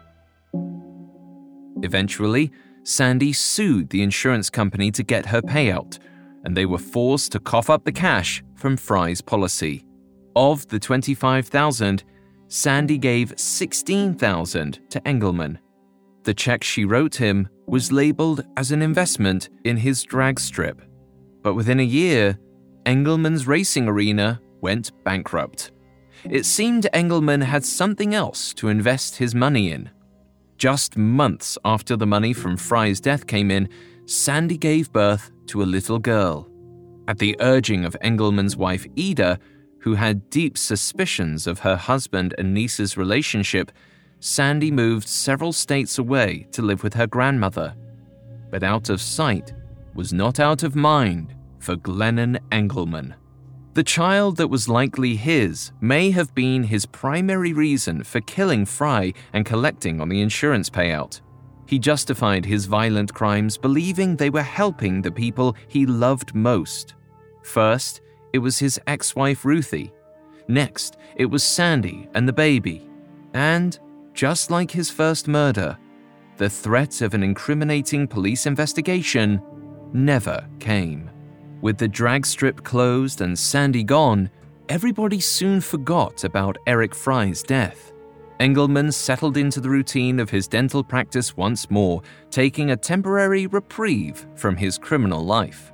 Eventually, 1.83 2.51
Sandy 2.83 3.33
sued 3.33 3.89
the 3.89 4.03
insurance 4.03 4.49
company 4.49 4.91
to 4.91 5.03
get 5.03 5.25
her 5.25 5.41
payout, 5.41 5.99
and 6.43 6.55
they 6.55 6.65
were 6.65 6.77
forced 6.77 7.31
to 7.31 7.39
cough 7.39 7.69
up 7.69 7.83
the 7.83 7.91
cash 7.91 8.43
from 8.55 8.77
Frey's 8.77 9.21
policy. 9.21 9.85
Of 10.35 10.67
the 10.67 10.79
25,000, 10.79 12.03
Sandy 12.47 12.97
gave 12.97 13.33
16,000 13.37 14.79
to 14.89 14.99
Engleman. 15.01 15.57
The 16.23 16.33
check 16.33 16.63
she 16.63 16.85
wrote 16.85 17.15
him 17.15 17.47
was 17.67 17.91
labeled 17.91 18.45
as 18.57 18.71
an 18.71 18.81
investment 18.81 19.49
in 19.63 19.77
his 19.77 20.03
drag 20.03 20.39
strip. 20.39 20.81
But 21.41 21.55
within 21.55 21.79
a 21.79 21.83
year, 21.83 22.37
Engleman's 22.85 23.47
racing 23.47 23.87
arena 23.87 24.39
went 24.61 24.91
bankrupt. 25.03 25.71
It 26.23 26.45
seemed 26.45 26.87
Engleman 26.93 27.43
had 27.43 27.65
something 27.65 28.13
else 28.13 28.53
to 28.55 28.67
invest 28.67 29.17
his 29.17 29.35
money 29.35 29.71
in. 29.71 29.89
Just 30.57 30.97
months 30.97 31.57
after 31.65 31.95
the 31.97 32.05
money 32.05 32.33
from 32.33 32.55
Frey's 32.55 33.01
death 33.01 33.27
came 33.27 33.51
in, 33.51 33.69
Sandy 34.05 34.57
gave 34.57 34.91
birth 34.91 35.31
to 35.47 35.61
a 35.61 35.65
little 35.65 35.99
girl. 35.99 36.47
At 37.07 37.19
the 37.19 37.35
urging 37.39 37.85
of 37.85 37.97
Engleman's 38.01 38.55
wife 38.55 38.85
Ida, 38.97 39.39
who 39.79 39.95
had 39.95 40.29
deep 40.29 40.57
suspicions 40.57 41.45
of 41.45 41.59
her 41.59 41.75
husband 41.75 42.33
and 42.37 42.53
niece's 42.53 42.97
relationship, 42.97 43.71
Sandy 44.19 44.71
moved 44.71 45.07
several 45.07 45.53
states 45.53 45.97
away 45.97 46.47
to 46.51 46.61
live 46.61 46.83
with 46.83 46.93
her 46.93 47.05
grandmother. 47.05 47.75
But 48.49 48.63
out 48.63 48.89
of 48.89 49.01
sight 49.01 49.53
was 49.93 50.13
not 50.13 50.39
out 50.39 50.63
of 50.63 50.75
mind 50.75 51.35
for 51.59 51.75
Glennon 51.75 52.39
Engleman. 52.51 53.13
The 53.75 53.83
child 53.83 54.37
that 54.37 54.47
was 54.47 54.69
likely 54.69 55.17
his 55.17 55.73
may 55.81 56.09
have 56.11 56.33
been 56.33 56.63
his 56.63 56.85
primary 56.85 57.51
reason 57.51 58.05
for 58.05 58.21
killing 58.21 58.65
Frey 58.65 59.13
and 59.33 59.45
collecting 59.45 59.99
on 59.99 60.07
the 60.07 60.21
insurance 60.21 60.69
payout. 60.69 61.19
He 61.65 61.77
justified 61.77 62.45
his 62.45 62.67
violent 62.67 63.13
crimes 63.13 63.57
believing 63.57 64.15
they 64.15 64.29
were 64.29 64.41
helping 64.41 65.01
the 65.01 65.11
people 65.11 65.57
he 65.67 65.85
loved 65.85 66.33
most. 66.33 66.95
First, 67.43 67.99
it 68.31 68.39
was 68.39 68.57
his 68.57 68.79
ex 68.87 69.13
wife 69.13 69.43
Ruthie. 69.43 69.91
Next, 70.47 70.95
it 71.17 71.25
was 71.25 71.43
Sandy 71.43 72.07
and 72.13 72.25
the 72.25 72.33
baby. 72.33 72.87
And, 73.33 73.77
just 74.13 74.51
like 74.51 74.71
his 74.71 74.89
first 74.89 75.27
murder, 75.27 75.77
the 76.37 76.49
threat 76.49 77.01
of 77.01 77.13
an 77.13 77.23
incriminating 77.23 78.07
police 78.07 78.45
investigation 78.45 79.41
never 79.91 80.47
came. 80.59 81.09
With 81.65 81.79
the 81.79 81.87
drag 81.87 82.27
strip 82.27 82.63
closed 82.63 83.21
and 83.21 83.35
Sandy 83.35 83.83
gone, 83.83 84.29
everybody 84.69 85.19
soon 85.19 85.59
forgot 85.59 86.23
about 86.23 86.59
Eric 86.67 86.93
Frey's 86.93 87.41
death. 87.41 87.91
Engleman 88.39 88.93
settled 88.93 89.35
into 89.35 89.59
the 89.59 89.71
routine 89.71 90.19
of 90.19 90.29
his 90.29 90.47
dental 90.47 90.83
practice 90.83 91.35
once 91.35 91.71
more, 91.71 92.03
taking 92.29 92.69
a 92.69 92.77
temporary 92.77 93.47
reprieve 93.47 94.27
from 94.35 94.55
his 94.55 94.77
criminal 94.77 95.25
life. 95.25 95.73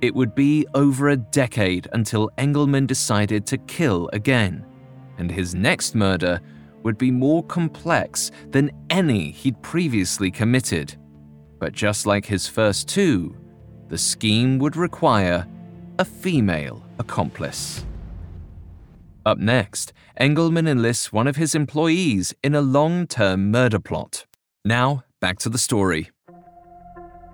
It 0.00 0.14
would 0.14 0.32
be 0.36 0.64
over 0.74 1.08
a 1.08 1.16
decade 1.16 1.88
until 1.92 2.30
Engleman 2.38 2.86
decided 2.86 3.44
to 3.46 3.58
kill 3.58 4.08
again, 4.12 4.64
and 5.18 5.28
his 5.28 5.56
next 5.56 5.96
murder 5.96 6.40
would 6.84 6.98
be 6.98 7.10
more 7.10 7.42
complex 7.42 8.30
than 8.52 8.70
any 8.90 9.32
he'd 9.32 9.60
previously 9.60 10.30
committed. 10.30 10.94
But 11.58 11.72
just 11.72 12.06
like 12.06 12.26
his 12.26 12.46
first 12.46 12.86
two, 12.88 13.36
the 13.92 13.98
scheme 13.98 14.58
would 14.58 14.74
require 14.74 15.46
a 15.98 16.04
female 16.04 16.82
accomplice. 16.98 17.84
Up 19.26 19.36
next, 19.36 19.92
Engleman 20.18 20.66
enlists 20.66 21.12
one 21.12 21.26
of 21.26 21.36
his 21.36 21.54
employees 21.54 22.34
in 22.42 22.54
a 22.54 22.62
long 22.62 23.06
term 23.06 23.50
murder 23.50 23.78
plot. 23.78 24.24
Now, 24.64 25.04
back 25.20 25.38
to 25.40 25.50
the 25.50 25.58
story. 25.58 26.08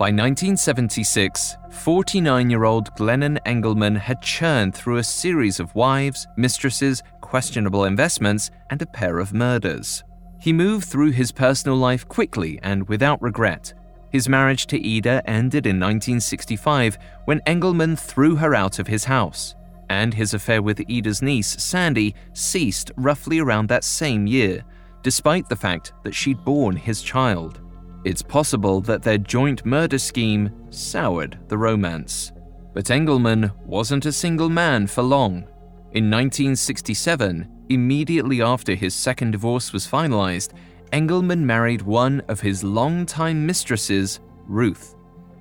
By 0.00 0.10
1976, 0.10 1.56
49 1.70 2.50
year 2.50 2.64
old 2.64 2.88
Glennon 2.96 3.38
Engleman 3.46 3.96
had 3.96 4.20
churned 4.20 4.74
through 4.74 4.96
a 4.96 5.04
series 5.04 5.60
of 5.60 5.72
wives, 5.76 6.26
mistresses, 6.36 7.04
questionable 7.20 7.84
investments, 7.84 8.50
and 8.70 8.82
a 8.82 8.86
pair 8.86 9.20
of 9.20 9.32
murders. 9.32 10.02
He 10.40 10.52
moved 10.52 10.86
through 10.86 11.12
his 11.12 11.30
personal 11.30 11.76
life 11.76 12.08
quickly 12.08 12.58
and 12.64 12.88
without 12.88 13.22
regret. 13.22 13.74
His 14.10 14.28
marriage 14.28 14.66
to 14.68 14.96
Ida 14.96 15.22
ended 15.26 15.66
in 15.66 15.76
1965 15.78 16.98
when 17.26 17.40
Engleman 17.40 17.98
threw 17.98 18.36
her 18.36 18.54
out 18.54 18.78
of 18.78 18.86
his 18.86 19.04
house 19.04 19.54
and 19.90 20.14
his 20.14 20.34
affair 20.34 20.62
with 20.62 20.82
Ida's 20.90 21.22
niece, 21.22 21.62
Sandy, 21.62 22.14
ceased 22.32 22.90
roughly 22.96 23.38
around 23.38 23.68
that 23.68 23.84
same 23.84 24.26
year, 24.26 24.64
despite 25.02 25.48
the 25.48 25.56
fact 25.56 25.92
that 26.04 26.14
she'd 26.14 26.44
borne 26.44 26.76
his 26.76 27.02
child. 27.02 27.60
It's 28.04 28.22
possible 28.22 28.80
that 28.82 29.02
their 29.02 29.18
joint 29.18 29.64
murder 29.64 29.98
scheme 29.98 30.50
soured 30.70 31.38
the 31.48 31.58
romance. 31.58 32.32
But 32.74 32.86
Engleman 32.86 33.50
wasn't 33.64 34.06
a 34.06 34.12
single 34.12 34.48
man 34.48 34.86
for 34.86 35.02
long. 35.02 35.48
In 35.92 36.10
1967, 36.10 37.48
immediately 37.70 38.42
after 38.42 38.74
his 38.74 38.94
second 38.94 39.32
divorce 39.32 39.72
was 39.72 39.86
finalized, 39.86 40.52
Engleman 40.92 41.40
married 41.40 41.83
one 41.83 42.22
of 42.29 42.40
his 42.40 42.64
longtime 42.64 43.46
mistresses, 43.46 44.20
Ruth. 44.46 44.94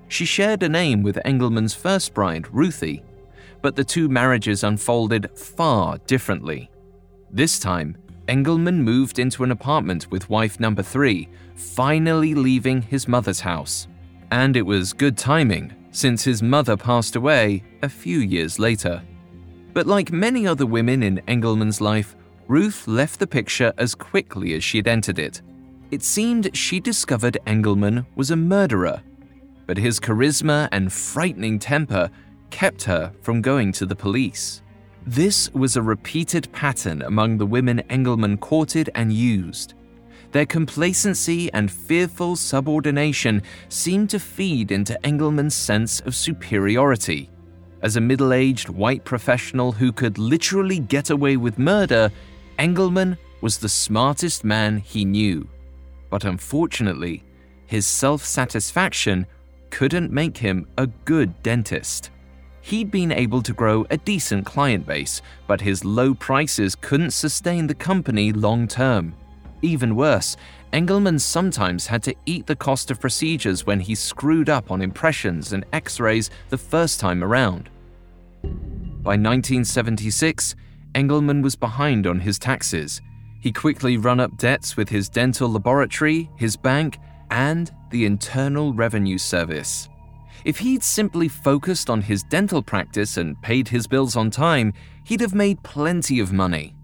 She 0.08 0.24
shared 0.24 0.62
a 0.62 0.68
name 0.68 1.02
with 1.02 1.18
Engleman's 1.24 1.74
first 1.74 2.14
bride, 2.14 2.52
Ruthie, 2.52 3.02
but 3.62 3.76
the 3.76 3.84
two 3.84 4.08
marriages 4.08 4.64
unfolded 4.64 5.30
far 5.38 5.98
differently. 6.06 6.70
This 7.30 7.58
time, 7.58 7.96
Engleman 8.28 8.76
moved 8.76 9.18
into 9.18 9.42
an 9.42 9.50
apartment 9.50 10.10
with 10.10 10.28
wife 10.28 10.60
number 10.60 10.82
three, 10.82 11.28
finally 11.54 12.34
leaving 12.34 12.82
his 12.82 13.08
mother's 13.08 13.40
house. 13.40 13.88
And 14.30 14.56
it 14.56 14.62
was 14.62 14.92
good 14.92 15.16
timing, 15.16 15.74
since 15.92 16.22
his 16.24 16.42
mother 16.42 16.76
passed 16.76 17.16
away 17.16 17.64
a 17.82 17.88
few 17.88 18.18
years 18.18 18.58
later. 18.58 19.02
But 19.72 19.86
like 19.86 20.12
many 20.12 20.46
other 20.46 20.66
women 20.66 21.02
in 21.02 21.22
Engleman's 21.26 21.80
life, 21.80 22.16
Ruth 22.48 22.88
left 22.88 23.20
the 23.20 23.26
picture 23.26 23.74
as 23.76 23.94
quickly 23.94 24.54
as 24.54 24.64
she'd 24.64 24.88
entered 24.88 25.18
it. 25.18 25.42
It 25.90 26.02
seemed 26.02 26.56
she 26.56 26.80
discovered 26.80 27.36
Engleman 27.46 28.06
was 28.16 28.30
a 28.30 28.36
murderer, 28.36 29.02
but 29.66 29.76
his 29.76 30.00
charisma 30.00 30.66
and 30.72 30.90
frightening 30.90 31.58
temper 31.58 32.10
kept 32.48 32.82
her 32.84 33.12
from 33.20 33.42
going 33.42 33.70
to 33.72 33.84
the 33.84 33.94
police. 33.94 34.62
This 35.06 35.52
was 35.52 35.76
a 35.76 35.82
repeated 35.82 36.50
pattern 36.52 37.02
among 37.02 37.36
the 37.36 37.46
women 37.46 37.82
Engleman 37.90 38.40
courted 38.40 38.88
and 38.94 39.12
used. 39.12 39.74
Their 40.32 40.46
complacency 40.46 41.52
and 41.52 41.70
fearful 41.70 42.34
subordination 42.36 43.42
seemed 43.68 44.08
to 44.10 44.18
feed 44.18 44.72
into 44.72 44.98
Engleman's 45.04 45.54
sense 45.54 46.00
of 46.00 46.14
superiority. 46.14 47.28
As 47.82 47.96
a 47.96 48.00
middle 48.00 48.32
aged 48.32 48.70
white 48.70 49.04
professional 49.04 49.72
who 49.72 49.92
could 49.92 50.16
literally 50.16 50.78
get 50.78 51.10
away 51.10 51.36
with 51.36 51.58
murder, 51.58 52.10
Engleman 52.58 53.16
was 53.40 53.58
the 53.58 53.68
smartest 53.68 54.44
man 54.44 54.78
he 54.78 55.04
knew. 55.04 55.48
But 56.10 56.24
unfortunately, 56.24 57.24
his 57.66 57.86
self 57.86 58.24
satisfaction 58.24 59.26
couldn't 59.70 60.10
make 60.10 60.38
him 60.38 60.66
a 60.76 60.86
good 60.86 61.42
dentist. 61.42 62.10
He'd 62.60 62.90
been 62.90 63.12
able 63.12 63.42
to 63.42 63.52
grow 63.52 63.86
a 63.90 63.96
decent 63.96 64.44
client 64.44 64.86
base, 64.86 65.22
but 65.46 65.60
his 65.60 65.84
low 65.84 66.14
prices 66.14 66.74
couldn't 66.74 67.12
sustain 67.12 67.66
the 67.66 67.74
company 67.74 68.32
long 68.32 68.66
term. 68.66 69.14
Even 69.62 69.96
worse, 69.96 70.36
Engleman 70.72 71.20
sometimes 71.20 71.86
had 71.86 72.02
to 72.02 72.14
eat 72.26 72.46
the 72.46 72.56
cost 72.56 72.90
of 72.90 73.00
procedures 73.00 73.66
when 73.66 73.80
he 73.80 73.94
screwed 73.94 74.48
up 74.48 74.70
on 74.70 74.82
impressions 74.82 75.52
and 75.52 75.64
x 75.72 75.98
rays 75.98 76.30
the 76.50 76.58
first 76.58 77.00
time 77.00 77.24
around. 77.24 77.70
By 78.42 79.16
1976, 79.16 80.54
Engleman 80.94 81.42
was 81.42 81.56
behind 81.56 82.06
on 82.06 82.20
his 82.20 82.38
taxes. 82.38 83.00
He 83.40 83.52
quickly 83.52 83.96
run 83.96 84.20
up 84.20 84.36
debts 84.36 84.76
with 84.76 84.88
his 84.88 85.08
dental 85.08 85.48
laboratory, 85.50 86.30
his 86.36 86.56
bank, 86.56 86.98
and 87.30 87.70
the 87.90 88.04
Internal 88.04 88.72
Revenue 88.72 89.18
Service. 89.18 89.88
If 90.44 90.58
he'd 90.58 90.82
simply 90.82 91.28
focused 91.28 91.90
on 91.90 92.02
his 92.02 92.22
dental 92.22 92.62
practice 92.62 93.16
and 93.16 93.40
paid 93.42 93.68
his 93.68 93.86
bills 93.86 94.16
on 94.16 94.30
time, 94.30 94.72
he'd 95.04 95.20
have 95.20 95.34
made 95.34 95.62
plenty 95.62 96.20
of 96.20 96.32
money. 96.32 96.74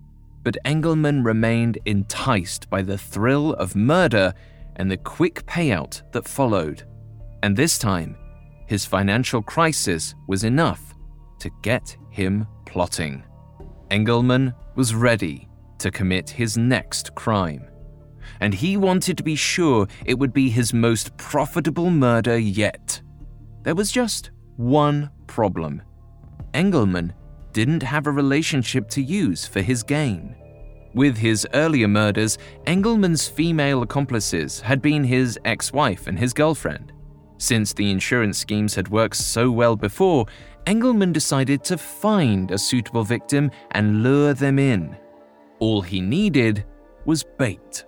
But 0.42 0.58
Engleman 0.64 1.24
remained 1.24 1.78
enticed 1.86 2.68
by 2.68 2.82
the 2.82 2.98
thrill 2.98 3.54
of 3.54 3.74
murder 3.74 4.34
and 4.76 4.90
the 4.90 4.96
quick 4.96 5.46
payout 5.46 6.02
that 6.12 6.28
followed. 6.28 6.82
And 7.42 7.56
this 7.56 7.78
time, 7.78 8.16
his 8.66 8.84
financial 8.84 9.42
crisis 9.42 10.14
was 10.26 10.44
enough 10.44 10.94
to 11.38 11.50
get 11.62 11.96
him 12.10 12.46
plotting. 12.66 13.22
Engleman 13.90 14.54
was 14.74 14.94
ready 14.94 15.48
to 15.78 15.90
commit 15.90 16.30
his 16.30 16.56
next 16.56 17.14
crime. 17.14 17.66
And 18.40 18.54
he 18.54 18.76
wanted 18.76 19.16
to 19.18 19.22
be 19.22 19.36
sure 19.36 19.86
it 20.04 20.18
would 20.18 20.32
be 20.32 20.48
his 20.48 20.72
most 20.72 21.16
profitable 21.16 21.90
murder 21.90 22.38
yet. 22.38 23.00
There 23.62 23.74
was 23.74 23.92
just 23.92 24.30
one 24.56 25.10
problem 25.26 25.82
Engleman 26.52 27.12
didn't 27.52 27.82
have 27.82 28.06
a 28.06 28.12
relationship 28.12 28.88
to 28.90 29.02
use 29.02 29.46
for 29.46 29.60
his 29.60 29.82
gain. 29.82 30.36
With 30.94 31.16
his 31.16 31.46
earlier 31.54 31.88
murders, 31.88 32.38
Engleman's 32.66 33.26
female 33.26 33.82
accomplices 33.82 34.60
had 34.60 34.80
been 34.80 35.02
his 35.02 35.38
ex 35.44 35.72
wife 35.72 36.06
and 36.06 36.16
his 36.16 36.32
girlfriend. 36.32 36.92
Since 37.38 37.72
the 37.72 37.90
insurance 37.90 38.38
schemes 38.38 38.76
had 38.76 38.88
worked 38.88 39.16
so 39.16 39.50
well 39.50 39.74
before, 39.74 40.26
Engleman 40.66 41.12
decided 41.12 41.62
to 41.64 41.79
find 41.79 42.50
a 42.50 42.59
suitable 42.59 43.05
victim 43.05 43.50
and 43.72 44.03
lure 44.03 44.35
them 44.35 44.59
in. 44.59 44.96
All 45.59 45.83
he 45.83 46.00
needed 46.00 46.64
was 47.05 47.22
bait. 47.22 47.85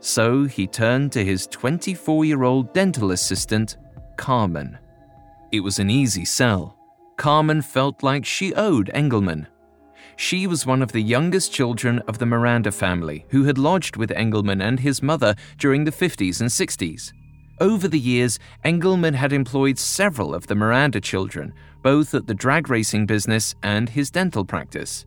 So 0.00 0.44
he 0.44 0.66
turned 0.66 1.12
to 1.12 1.24
his 1.24 1.46
24 1.46 2.24
year 2.24 2.42
old 2.42 2.72
dental 2.72 3.12
assistant, 3.12 3.76
Carmen. 4.16 4.78
It 5.52 5.60
was 5.60 5.78
an 5.78 5.90
easy 5.90 6.24
sell. 6.24 6.76
Carmen 7.16 7.62
felt 7.62 8.02
like 8.02 8.24
she 8.24 8.54
owed 8.54 8.90
Engleman 8.94 9.46
she 10.16 10.46
was 10.46 10.66
one 10.66 10.82
of 10.82 10.92
the 10.92 11.02
youngest 11.02 11.52
children 11.52 12.00
of 12.06 12.18
the 12.18 12.26
Miranda 12.26 12.70
family 12.70 13.26
who 13.30 13.44
had 13.44 13.58
lodged 13.58 13.96
with 13.96 14.10
Engleman 14.10 14.62
and 14.62 14.80
his 14.80 15.02
mother 15.02 15.34
during 15.58 15.84
the 15.84 15.90
50s 15.90 16.40
and 16.40 16.50
60s. 16.50 17.12
Over 17.62 17.86
the 17.86 17.96
years, 17.96 18.40
Engleman 18.64 19.14
had 19.14 19.32
employed 19.32 19.78
several 19.78 20.34
of 20.34 20.48
the 20.48 20.56
Miranda 20.56 21.00
children, 21.00 21.54
both 21.80 22.12
at 22.12 22.26
the 22.26 22.34
drag 22.34 22.68
racing 22.68 23.06
business 23.06 23.54
and 23.62 23.88
his 23.88 24.10
dental 24.10 24.44
practice. 24.44 25.06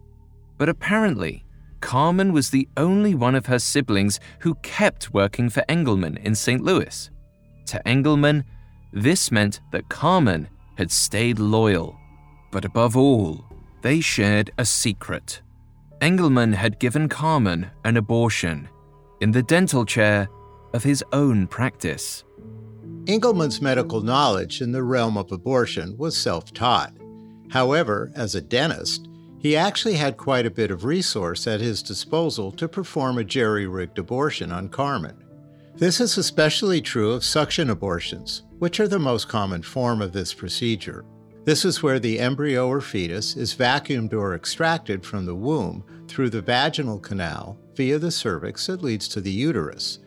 But 0.57 0.69
apparently, 0.69 1.43
Carmen 1.81 2.31
was 2.31 2.51
the 2.51 2.69
only 2.77 3.13
one 3.13 3.35
of 3.35 3.47
her 3.47 3.59
siblings 3.59 4.21
who 4.39 4.55
kept 4.63 5.13
working 5.13 5.49
for 5.49 5.65
Engleman 5.67 6.17
in 6.23 6.33
St. 6.33 6.63
Louis. 6.63 7.09
To 7.65 7.81
Engleman, 7.85 8.45
this 8.93 9.33
meant 9.33 9.59
that 9.73 9.89
Carmen 9.89 10.47
had 10.77 10.91
stayed 10.93 11.39
loyal. 11.39 11.97
But 12.51 12.63
above 12.63 12.95
all, 12.95 13.43
they 13.81 13.99
shared 13.99 14.51
a 14.57 14.63
secret. 14.63 15.41
Engleman 15.99 16.53
had 16.53 16.79
given 16.79 17.09
Carmen 17.09 17.69
an 17.83 17.97
abortion 17.97 18.69
in 19.19 19.31
the 19.31 19.43
dental 19.43 19.83
chair 19.83 20.29
of 20.73 20.83
his 20.83 21.03
own 21.11 21.47
practice. 21.47 22.24
Engleman's 23.07 23.61
medical 23.61 24.01
knowledge 24.01 24.61
in 24.61 24.71
the 24.71 24.81
realm 24.81 25.15
of 25.15 25.31
abortion 25.31 25.95
was 25.97 26.17
self 26.17 26.51
taught. 26.53 26.93
However, 27.51 28.11
as 28.15 28.33
a 28.33 28.41
dentist, 28.41 29.07
he 29.37 29.55
actually 29.55 29.93
had 29.93 30.17
quite 30.17 30.47
a 30.47 30.51
bit 30.51 30.71
of 30.71 30.85
resource 30.85 31.45
at 31.45 31.61
his 31.61 31.83
disposal 31.83 32.51
to 32.53 32.67
perform 32.67 33.19
a 33.19 33.23
jerry 33.23 33.67
rigged 33.67 33.99
abortion 33.99 34.51
on 34.51 34.69
Carmen. 34.69 35.23
This 35.75 35.99
is 35.99 36.17
especially 36.17 36.81
true 36.81 37.11
of 37.11 37.23
suction 37.23 37.69
abortions, 37.69 38.41
which 38.57 38.79
are 38.79 38.87
the 38.87 38.97
most 38.97 39.29
common 39.29 39.61
form 39.61 40.01
of 40.01 40.11
this 40.13 40.33
procedure. 40.33 41.05
This 41.43 41.63
is 41.63 41.83
where 41.83 41.99
the 41.99 42.17
embryo 42.17 42.67
or 42.67 42.81
fetus 42.81 43.35
is 43.35 43.53
vacuumed 43.53 44.13
or 44.13 44.33
extracted 44.33 45.05
from 45.05 45.27
the 45.27 45.35
womb 45.35 45.83
through 46.07 46.31
the 46.31 46.41
vaginal 46.41 46.97
canal 46.97 47.59
via 47.75 47.99
the 47.99 48.09
cervix 48.09 48.65
that 48.65 48.81
leads 48.81 49.07
to 49.09 49.21
the 49.21 49.31
uterus. 49.31 49.99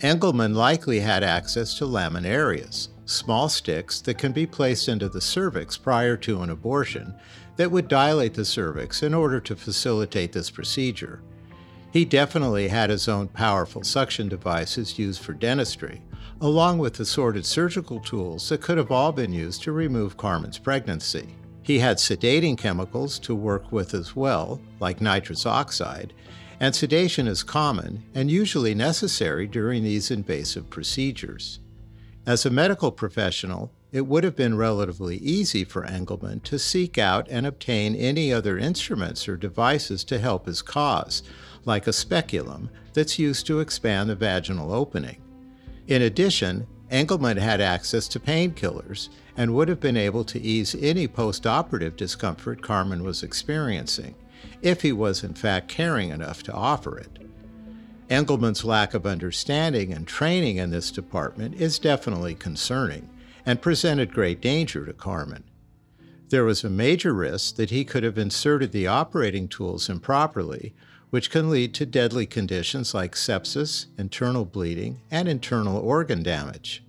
Engleman 0.00 0.54
likely 0.54 1.00
had 1.00 1.22
access 1.22 1.74
to 1.74 1.84
laminarias, 1.84 2.88
small 3.04 3.50
sticks 3.50 4.00
that 4.00 4.16
can 4.16 4.32
be 4.32 4.46
placed 4.46 4.88
into 4.88 5.10
the 5.10 5.20
cervix 5.20 5.76
prior 5.76 6.16
to 6.16 6.40
an 6.40 6.48
abortion 6.48 7.14
that 7.56 7.70
would 7.70 7.86
dilate 7.86 8.32
the 8.32 8.44
cervix 8.44 9.02
in 9.02 9.12
order 9.12 9.40
to 9.40 9.54
facilitate 9.54 10.32
this 10.32 10.48
procedure. 10.48 11.22
He 11.92 12.06
definitely 12.06 12.68
had 12.68 12.88
his 12.88 13.08
own 13.08 13.28
powerful 13.28 13.84
suction 13.84 14.28
devices 14.28 14.98
used 14.98 15.20
for 15.20 15.34
dentistry, 15.34 16.00
along 16.40 16.78
with 16.78 16.98
assorted 16.98 17.44
surgical 17.44 18.00
tools 18.00 18.48
that 18.48 18.62
could 18.62 18.78
have 18.78 18.90
all 18.90 19.12
been 19.12 19.34
used 19.34 19.62
to 19.64 19.72
remove 19.72 20.16
Carmen's 20.16 20.58
pregnancy. 20.58 21.36
He 21.62 21.78
had 21.78 21.98
sedating 21.98 22.56
chemicals 22.56 23.18
to 23.18 23.34
work 23.34 23.70
with 23.70 23.92
as 23.92 24.16
well, 24.16 24.62
like 24.78 25.02
nitrous 25.02 25.44
oxide, 25.44 26.14
and 26.60 26.74
sedation 26.74 27.26
is 27.26 27.42
common 27.42 28.04
and 28.14 28.30
usually 28.30 28.74
necessary 28.74 29.46
during 29.46 29.82
these 29.82 30.10
invasive 30.10 30.68
procedures. 30.68 31.58
As 32.26 32.44
a 32.44 32.50
medical 32.50 32.92
professional, 32.92 33.72
it 33.92 34.06
would 34.06 34.22
have 34.22 34.36
been 34.36 34.56
relatively 34.56 35.16
easy 35.16 35.64
for 35.64 35.84
Engleman 35.84 36.42
to 36.44 36.58
seek 36.58 36.98
out 36.98 37.26
and 37.28 37.46
obtain 37.46 37.96
any 37.96 38.32
other 38.32 38.58
instruments 38.58 39.26
or 39.26 39.36
devices 39.36 40.04
to 40.04 40.18
help 40.18 40.46
his 40.46 40.62
cause, 40.62 41.22
like 41.64 41.86
a 41.86 41.92
speculum 41.92 42.70
that's 42.92 43.18
used 43.18 43.46
to 43.46 43.60
expand 43.60 44.08
the 44.08 44.14
vaginal 44.14 44.72
opening. 44.72 45.20
In 45.88 46.02
addition, 46.02 46.66
Engleman 46.90 47.38
had 47.38 47.60
access 47.60 48.06
to 48.08 48.20
painkillers 48.20 49.08
and 49.36 49.54
would 49.54 49.68
have 49.68 49.80
been 49.80 49.96
able 49.96 50.24
to 50.24 50.40
ease 50.40 50.76
any 50.78 51.08
postoperative 51.08 51.96
discomfort 51.96 52.62
Carmen 52.62 53.02
was 53.02 53.22
experiencing, 53.22 54.14
if 54.62 54.82
he 54.82 54.92
was 54.92 55.24
in 55.24 55.34
fact 55.34 55.68
caring 55.68 56.10
enough 56.10 56.42
to 56.44 56.52
offer 56.52 56.98
it. 56.98 57.18
Engleman's 58.08 58.64
lack 58.64 58.92
of 58.94 59.06
understanding 59.06 59.92
and 59.92 60.06
training 60.06 60.56
in 60.56 60.70
this 60.70 60.90
department 60.90 61.54
is 61.54 61.78
definitely 61.78 62.34
concerning 62.34 63.08
and 63.46 63.62
presented 63.62 64.12
great 64.12 64.40
danger 64.40 64.84
to 64.84 64.92
Carmen. 64.92 65.44
There 66.28 66.44
was 66.44 66.62
a 66.62 66.70
major 66.70 67.12
risk 67.12 67.56
that 67.56 67.70
he 67.70 67.84
could 67.84 68.02
have 68.02 68.18
inserted 68.18 68.72
the 68.72 68.86
operating 68.86 69.48
tools 69.48 69.88
improperly 69.88 70.74
which 71.10 71.30
can 71.30 71.50
lead 71.50 71.74
to 71.74 71.84
deadly 71.84 72.24
conditions 72.24 72.94
like 72.94 73.14
sepsis, 73.14 73.86
internal 73.98 74.44
bleeding, 74.44 75.00
and 75.10 75.28
internal 75.28 75.76
organ 75.76 76.22
damage. 76.22 76.84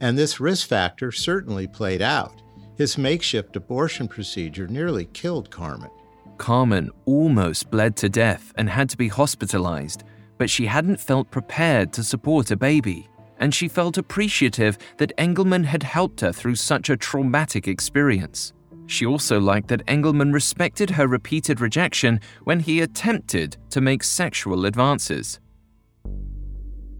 And 0.00 0.18
this 0.18 0.40
risk 0.40 0.68
factor 0.68 1.10
certainly 1.10 1.66
played 1.66 2.02
out. 2.02 2.42
His 2.76 2.98
makeshift 2.98 3.56
abortion 3.56 4.06
procedure 4.06 4.68
nearly 4.68 5.06
killed 5.06 5.50
Carmen. 5.50 5.90
Carmen 6.38 6.90
almost 7.04 7.70
bled 7.70 7.96
to 7.96 8.08
death 8.08 8.52
and 8.56 8.70
had 8.70 8.88
to 8.90 8.96
be 8.96 9.08
hospitalized, 9.08 10.04
but 10.38 10.48
she 10.48 10.66
hadn't 10.66 11.00
felt 11.00 11.30
prepared 11.30 11.92
to 11.92 12.02
support 12.02 12.50
a 12.50 12.56
baby, 12.56 13.08
and 13.38 13.54
she 13.54 13.68
felt 13.68 13.98
appreciative 13.98 14.78
that 14.96 15.16
Engleman 15.18 15.64
had 15.64 15.82
helped 15.82 16.20
her 16.20 16.32
through 16.32 16.54
such 16.54 16.88
a 16.88 16.96
traumatic 16.96 17.68
experience. 17.68 18.52
She 18.86 19.04
also 19.04 19.38
liked 19.38 19.68
that 19.68 19.84
Engleman 19.86 20.32
respected 20.32 20.90
her 20.90 21.06
repeated 21.06 21.60
rejection 21.60 22.20
when 22.44 22.60
he 22.60 22.80
attempted 22.80 23.56
to 23.70 23.82
make 23.82 24.02
sexual 24.02 24.64
advances. 24.64 25.40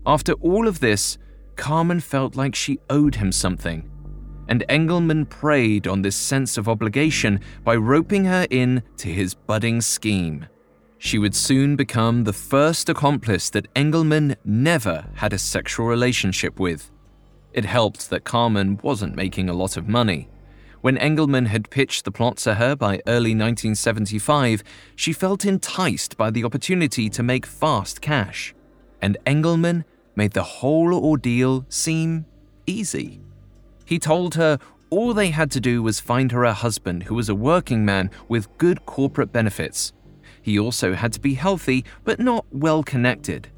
After 0.05 0.35
all 0.35 0.69
of 0.69 0.81
this, 0.81 1.17
Carmen 1.57 2.01
felt 2.01 2.37
like 2.37 2.55
she 2.55 2.79
owed 2.91 3.15
him 3.15 3.33
something, 3.33 3.89
and 4.49 4.65
Engleman 4.69 5.29
preyed 5.29 5.87
on 5.87 6.03
this 6.03 6.17
sense 6.17 6.57
of 6.57 6.69
obligation 6.69 7.41
by 7.65 7.77
roping 7.77 8.25
her 8.25 8.47
in 8.51 8.83
to 8.97 9.09
his 9.09 9.35
budding 9.35 9.81
scheme. 9.81 10.47
She 10.99 11.19
would 11.19 11.35
soon 11.35 11.77
become 11.77 12.25
the 12.25 12.33
first 12.33 12.89
accomplice 12.89 13.51
that 13.51 13.73
Engleman 13.75 14.35
never 14.45 15.07
had 15.15 15.33
a 15.33 15.39
sexual 15.39 15.87
relationship 15.87 16.59
with. 16.59 16.91
It 17.53 17.65
helped 17.65 18.11
that 18.11 18.25
Carmen 18.25 18.81
wasn't 18.83 19.15
making 19.15 19.49
a 19.49 19.55
lot 19.55 19.77
of 19.77 19.89
money. 19.89 20.29
When 20.81 20.97
Engleman 20.97 21.47
had 21.47 21.71
pitched 21.71 22.05
the 22.05 22.13
plot 22.13 22.37
to 22.39 22.55
her 22.55 22.77
by 22.77 23.01
early 23.07 23.35
1975, 23.35 24.63
she 24.97 25.13
felt 25.13 25.45
enticed 25.45 26.17
by 26.17 26.31
the 26.31 26.45
opportunity 26.45 27.09
to 27.11 27.23
make 27.23 27.47
fast 27.47 28.01
cash, 28.01 28.55
and 29.03 29.17
Engleman 29.27 29.85
made 30.15 30.33
the 30.33 30.43
whole 30.43 30.95
ordeal 30.95 31.65
seem 31.69 32.27
easy. 32.67 33.21
He 33.89 33.99
told 33.99 34.35
her 34.35 34.59
all 34.91 35.15
they 35.15 35.31
had 35.31 35.51
to 35.53 35.61
do 35.61 35.83
was 35.83 35.99
find 35.99 36.31
her 36.33 36.45
a 36.45 36.53
husband 36.53 37.05
who 37.05 37.15
was 37.15 37.31
a 37.31 37.35
working 37.35 37.87
man 37.87 38.11
with 38.29 38.55
good 38.59 38.85
corporate 38.85 39.33
benefits. 39.33 39.95
He 40.43 40.59
also 40.59 40.93
had 40.93 41.11
to 41.15 41.21
be 41.21 41.33
healthy 41.33 41.87
but 42.05 42.21
not 42.21 42.45
well 42.53 42.83
connected. 42.83 43.49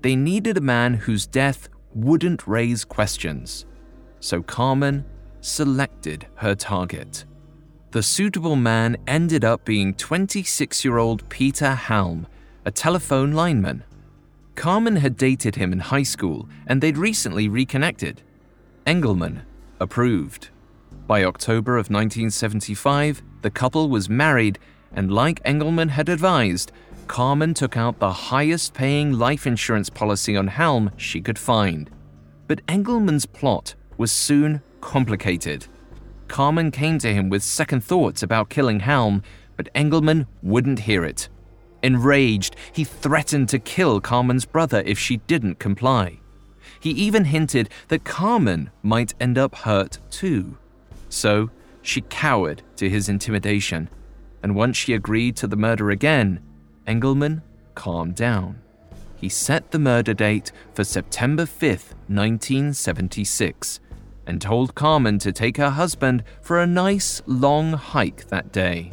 They 0.00 0.14
needed 0.14 0.56
a 0.56 0.60
man 0.60 0.94
whose 0.94 1.26
death 1.26 1.68
wouldn't 1.92 2.46
raise 2.46 2.84
questions. 2.84 3.66
So 4.20 4.44
Carmen 4.44 5.04
selected 5.40 6.28
her 6.36 6.54
target. 6.54 7.24
The 7.90 8.02
suitable 8.04 8.54
man 8.54 8.96
ended 9.08 9.44
up 9.44 9.64
being 9.64 9.94
26 9.94 10.84
year 10.84 10.98
old 10.98 11.28
Peter 11.28 11.74
Halm, 11.74 12.26
a 12.64 12.70
telephone 12.70 13.32
lineman. 13.32 13.82
Carmen 14.54 14.94
had 14.94 15.16
dated 15.16 15.56
him 15.56 15.72
in 15.72 15.80
high 15.80 16.04
school 16.04 16.48
and 16.68 16.80
they'd 16.80 16.96
recently 16.96 17.48
reconnected. 17.48 18.22
Engleman 18.86 19.42
approved. 19.80 20.48
By 21.06 21.24
October 21.24 21.72
of 21.72 21.90
1975, 21.90 23.22
the 23.42 23.50
couple 23.50 23.88
was 23.88 24.08
married, 24.08 24.58
and 24.92 25.12
like 25.12 25.42
Engleman 25.44 25.90
had 25.90 26.08
advised, 26.08 26.72
Carmen 27.06 27.52
took 27.52 27.76
out 27.76 27.98
the 27.98 28.12
highest 28.12 28.72
paying 28.72 29.12
life 29.12 29.46
insurance 29.46 29.90
policy 29.90 30.36
on 30.36 30.48
Halm 30.48 30.92
she 30.96 31.20
could 31.20 31.38
find. 31.38 31.90
But 32.46 32.66
Engleman's 32.66 33.26
plot 33.26 33.74
was 33.98 34.10
soon 34.10 34.62
complicated. 34.80 35.66
Carmen 36.28 36.70
came 36.70 36.98
to 36.98 37.12
him 37.12 37.28
with 37.28 37.42
second 37.42 37.84
thoughts 37.84 38.22
about 38.22 38.48
killing 38.48 38.80
Halm, 38.80 39.22
but 39.56 39.72
Engleman 39.74 40.26
wouldn't 40.42 40.80
hear 40.80 41.04
it. 41.04 41.28
Enraged, 41.82 42.56
he 42.72 42.82
threatened 42.82 43.50
to 43.50 43.58
kill 43.58 44.00
Carmen's 44.00 44.46
brother 44.46 44.82
if 44.86 44.98
she 44.98 45.18
didn't 45.18 45.58
comply. 45.58 46.18
He 46.78 46.90
even 46.90 47.26
hinted 47.26 47.68
that 47.88 48.04
Carmen 48.04 48.70
might 48.82 49.14
end 49.20 49.38
up 49.38 49.54
hurt 49.54 49.98
too. 50.10 50.56
So, 51.08 51.50
she 51.82 52.00
cowered 52.00 52.62
to 52.76 52.88
his 52.88 53.08
intimidation, 53.08 53.90
and 54.42 54.54
once 54.54 54.76
she 54.76 54.94
agreed 54.94 55.36
to 55.36 55.46
the 55.46 55.56
murder 55.56 55.90
again, 55.90 56.40
Engleman 56.86 57.42
calmed 57.74 58.14
down. 58.14 58.60
He 59.16 59.28
set 59.28 59.70
the 59.70 59.78
murder 59.78 60.14
date 60.14 60.52
for 60.74 60.84
September 60.84 61.44
5th, 61.44 61.94
1976, 62.08 63.80
and 64.26 64.40
told 64.40 64.74
Carmen 64.74 65.18
to 65.20 65.32
take 65.32 65.56
her 65.56 65.70
husband 65.70 66.24
for 66.42 66.60
a 66.60 66.66
nice 66.66 67.22
long 67.26 67.72
hike 67.72 68.28
that 68.28 68.52
day. 68.52 68.92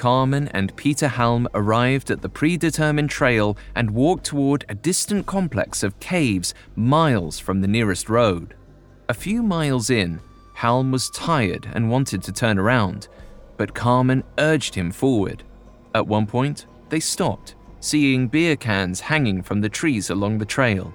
Carmen 0.00 0.48
and 0.54 0.74
Peter 0.76 1.08
Halm 1.08 1.46
arrived 1.52 2.10
at 2.10 2.22
the 2.22 2.28
predetermined 2.30 3.10
trail 3.10 3.58
and 3.74 3.90
walked 3.90 4.24
toward 4.24 4.64
a 4.66 4.74
distant 4.74 5.26
complex 5.26 5.82
of 5.82 6.00
caves 6.00 6.54
miles 6.74 7.38
from 7.38 7.60
the 7.60 7.68
nearest 7.68 8.08
road. 8.08 8.54
A 9.10 9.14
few 9.14 9.42
miles 9.42 9.90
in, 9.90 10.18
Halm 10.56 10.90
was 10.90 11.10
tired 11.10 11.68
and 11.74 11.90
wanted 11.90 12.22
to 12.22 12.32
turn 12.32 12.58
around, 12.58 13.08
but 13.58 13.74
Carmen 13.74 14.24
urged 14.38 14.74
him 14.74 14.90
forward. 14.90 15.42
At 15.94 16.06
one 16.06 16.26
point, 16.26 16.64
they 16.88 17.00
stopped, 17.00 17.54
seeing 17.80 18.26
beer 18.26 18.56
cans 18.56 19.00
hanging 19.00 19.42
from 19.42 19.60
the 19.60 19.68
trees 19.68 20.08
along 20.08 20.38
the 20.38 20.46
trail. 20.46 20.94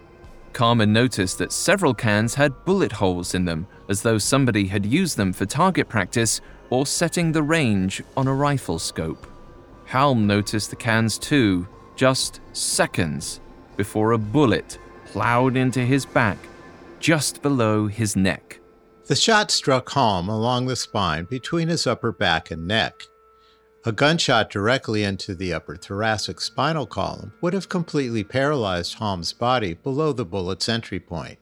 Carmen 0.51 0.91
noticed 0.91 1.38
that 1.38 1.51
several 1.51 1.93
cans 1.93 2.34
had 2.34 2.66
bullet 2.66 2.93
holes 2.93 3.36
in 3.36 3.45
them, 3.45 3.68
as 3.88 4.01
though 4.01 4.18
somebody 4.18 4.66
had 4.66 4.84
used 4.84 5.16
them 5.16 5.32
for 5.32 5.45
target 5.45 5.88
practice 5.88 6.41
or 6.70 6.86
setting 6.86 7.32
the 7.32 7.43
range 7.43 8.01
on 8.18 8.28
a 8.28 8.34
rifle 8.34 8.80
scope. 8.80 9.28
Halm 9.88 10.26
noticed 10.26 10.70
the 10.70 10.76
cans 10.76 11.18
too, 11.18 11.68
just 11.95 12.41
seconds 12.53 13.39
before 13.78 14.11
a 14.11 14.18
bullet 14.18 14.78
plowed 15.05 15.55
into 15.55 15.82
his 15.82 16.05
back 16.05 16.38
just 17.05 17.43
below 17.43 17.86
his 17.86 18.16
neck. 18.16 18.59
The 19.05 19.16
shot 19.16 19.51
struck 19.51 19.89
Halm 19.89 20.28
along 20.28 20.66
the 20.66 20.76
spine 20.76 21.26
between 21.26 21.68
his 21.68 21.86
upper 21.86 22.11
back 22.11 22.49
and 22.49 22.68
neck. 22.68 23.03
A 23.86 23.91
gunshot 23.91 24.49
directly 24.49 25.03
into 25.03 25.36
the 25.36 25.53
upper 25.53 25.76
thoracic 25.76 26.41
spinal 26.41 26.88
column 26.88 27.32
would 27.41 27.53
have 27.53 27.70
completely 27.70 28.24
paralyzed 28.24 28.97
Halm's 28.97 29.34
body 29.34 29.76
below 29.76 30.13
the 30.13 30.26
bullet's 30.26 30.68
entry 30.68 30.99
point. 30.99 31.38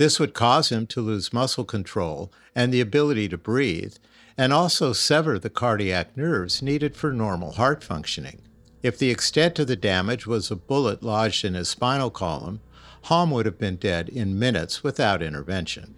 This 0.00 0.18
would 0.18 0.32
cause 0.32 0.70
him 0.70 0.86
to 0.86 1.02
lose 1.02 1.30
muscle 1.30 1.66
control 1.66 2.32
and 2.54 2.72
the 2.72 2.80
ability 2.80 3.28
to 3.28 3.36
breathe, 3.36 3.96
and 4.34 4.50
also 4.50 4.94
sever 4.94 5.38
the 5.38 5.50
cardiac 5.50 6.16
nerves 6.16 6.62
needed 6.62 6.96
for 6.96 7.12
normal 7.12 7.52
heart 7.52 7.84
functioning. 7.84 8.40
If 8.82 8.96
the 8.96 9.10
extent 9.10 9.58
of 9.58 9.66
the 9.66 9.76
damage 9.76 10.26
was 10.26 10.50
a 10.50 10.56
bullet 10.56 11.02
lodged 11.02 11.44
in 11.44 11.52
his 11.52 11.68
spinal 11.68 12.08
column, 12.08 12.60
Halm 13.08 13.30
would 13.32 13.44
have 13.44 13.58
been 13.58 13.76
dead 13.76 14.08
in 14.08 14.38
minutes 14.38 14.82
without 14.82 15.20
intervention. 15.20 15.94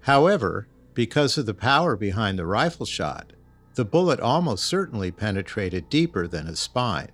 However, 0.00 0.68
because 0.92 1.38
of 1.38 1.46
the 1.46 1.54
power 1.54 1.96
behind 1.96 2.38
the 2.38 2.44
rifle 2.44 2.84
shot, 2.84 3.32
the 3.74 3.86
bullet 3.86 4.20
almost 4.20 4.66
certainly 4.66 5.10
penetrated 5.10 5.88
deeper 5.88 6.26
than 6.26 6.44
his 6.44 6.58
spine. 6.58 7.12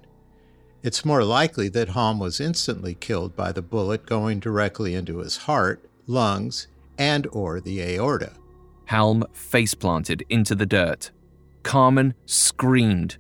It's 0.83 1.05
more 1.05 1.23
likely 1.23 1.69
that 1.69 1.91
Halm 1.91 2.19
was 2.19 2.41
instantly 2.41 2.95
killed 2.97 3.37
by 3.37 3.53
the 3.53 3.63
bullet 3.63 4.07
going 4.07 4.41
directly 4.41 4.97
into 4.97 5.19
his 5.19 5.37
heart, 5.47 5.89
lungs, 6.07 6.69
and 6.99 7.27
or 7.33 7.61
the 7.61 7.81
aorta. 7.83 8.33
Halm 8.87 9.25
face 9.33 9.75
planted 9.75 10.25
into 10.29 10.55
the 10.55 10.67
dirt. 10.67 11.11
Carmen 11.63 12.15
screamed. 12.27 13.17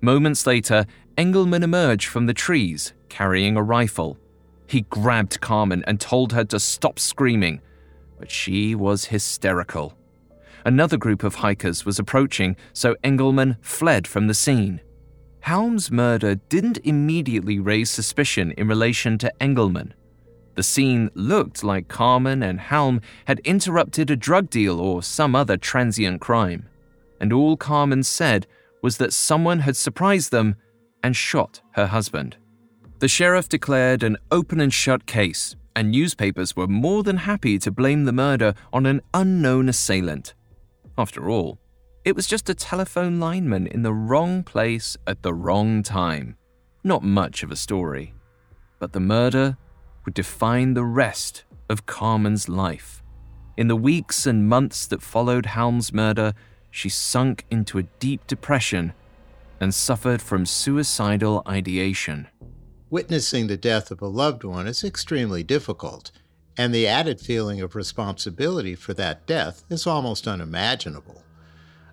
Moments 0.00 0.46
later, 0.46 0.86
Engleman 1.16 1.62
emerged 1.62 2.08
from 2.08 2.26
the 2.26 2.34
trees, 2.34 2.92
carrying 3.08 3.56
a 3.56 3.62
rifle. 3.62 4.18
He 4.66 4.82
grabbed 4.82 5.40
Carmen 5.40 5.84
and 5.86 6.00
told 6.00 6.32
her 6.32 6.44
to 6.44 6.58
stop 6.58 6.98
screaming, 6.98 7.60
but 8.18 8.30
she 8.30 8.74
was 8.74 9.06
hysterical. 9.06 9.96
Another 10.64 10.96
group 10.96 11.22
of 11.22 11.36
hikers 11.36 11.84
was 11.84 11.98
approaching, 11.98 12.56
so 12.72 12.96
Engleman 13.04 13.58
fled 13.60 14.06
from 14.06 14.26
the 14.26 14.34
scene. 14.34 14.80
Halm's 15.40 15.90
murder 15.90 16.36
didn't 16.36 16.78
immediately 16.84 17.58
raise 17.58 17.90
suspicion 17.90 18.52
in 18.52 18.66
relation 18.66 19.18
to 19.18 19.32
Engleman. 19.40 19.92
The 20.54 20.62
scene 20.62 21.10
looked 21.14 21.64
like 21.64 21.88
Carmen 21.88 22.42
and 22.42 22.60
Halm 22.60 23.02
had 23.26 23.40
interrupted 23.40 24.10
a 24.10 24.16
drug 24.16 24.50
deal 24.50 24.80
or 24.80 25.02
some 25.02 25.34
other 25.34 25.56
transient 25.56 26.20
crime, 26.20 26.68
and 27.20 27.32
all 27.32 27.56
Carmen 27.56 28.02
said 28.02 28.46
was 28.82 28.98
that 28.98 29.12
someone 29.12 29.60
had 29.60 29.76
surprised 29.76 30.30
them 30.30 30.56
and 31.02 31.16
shot 31.16 31.60
her 31.72 31.86
husband. 31.86 32.36
The 33.00 33.08
sheriff 33.08 33.48
declared 33.48 34.02
an 34.02 34.16
open 34.30 34.60
and 34.60 34.72
shut 34.72 35.06
case, 35.06 35.56
and 35.74 35.90
newspapers 35.90 36.54
were 36.54 36.68
more 36.68 37.02
than 37.02 37.18
happy 37.18 37.58
to 37.58 37.70
blame 37.70 38.04
the 38.04 38.12
murder 38.12 38.54
on 38.72 38.86
an 38.86 39.00
unknown 39.12 39.68
assailant. 39.68 40.34
After 40.96 41.28
all, 41.28 41.58
it 42.04 42.14
was 42.14 42.26
just 42.26 42.48
a 42.48 42.54
telephone 42.54 43.18
lineman 43.18 43.66
in 43.66 43.82
the 43.82 43.92
wrong 43.92 44.42
place 44.44 44.96
at 45.06 45.22
the 45.22 45.34
wrong 45.34 45.82
time. 45.82 46.36
Not 46.84 47.02
much 47.02 47.42
of 47.42 47.50
a 47.50 47.56
story. 47.56 48.14
But 48.78 48.92
the 48.92 49.00
murder 49.00 49.56
would 50.04 50.14
define 50.14 50.74
the 50.74 50.84
rest 50.84 51.44
of 51.68 51.86
Carmen's 51.86 52.48
life. 52.48 53.02
In 53.56 53.68
the 53.68 53.76
weeks 53.76 54.26
and 54.26 54.48
months 54.48 54.86
that 54.86 55.02
followed 55.02 55.46
Halm's 55.46 55.92
murder, 55.92 56.34
she 56.70 56.88
sunk 56.88 57.44
into 57.50 57.78
a 57.78 57.84
deep 58.00 58.26
depression 58.26 58.92
and 59.60 59.72
suffered 59.72 60.20
from 60.20 60.44
suicidal 60.44 61.42
ideation. 61.48 62.26
Witnessing 62.90 63.46
the 63.46 63.56
death 63.56 63.90
of 63.90 64.02
a 64.02 64.06
loved 64.06 64.44
one 64.44 64.66
is 64.66 64.84
extremely 64.84 65.42
difficult, 65.42 66.10
and 66.56 66.74
the 66.74 66.86
added 66.86 67.20
feeling 67.20 67.60
of 67.60 67.74
responsibility 67.74 68.74
for 68.74 68.94
that 68.94 69.26
death 69.26 69.64
is 69.70 69.86
almost 69.86 70.28
unimaginable. 70.28 71.22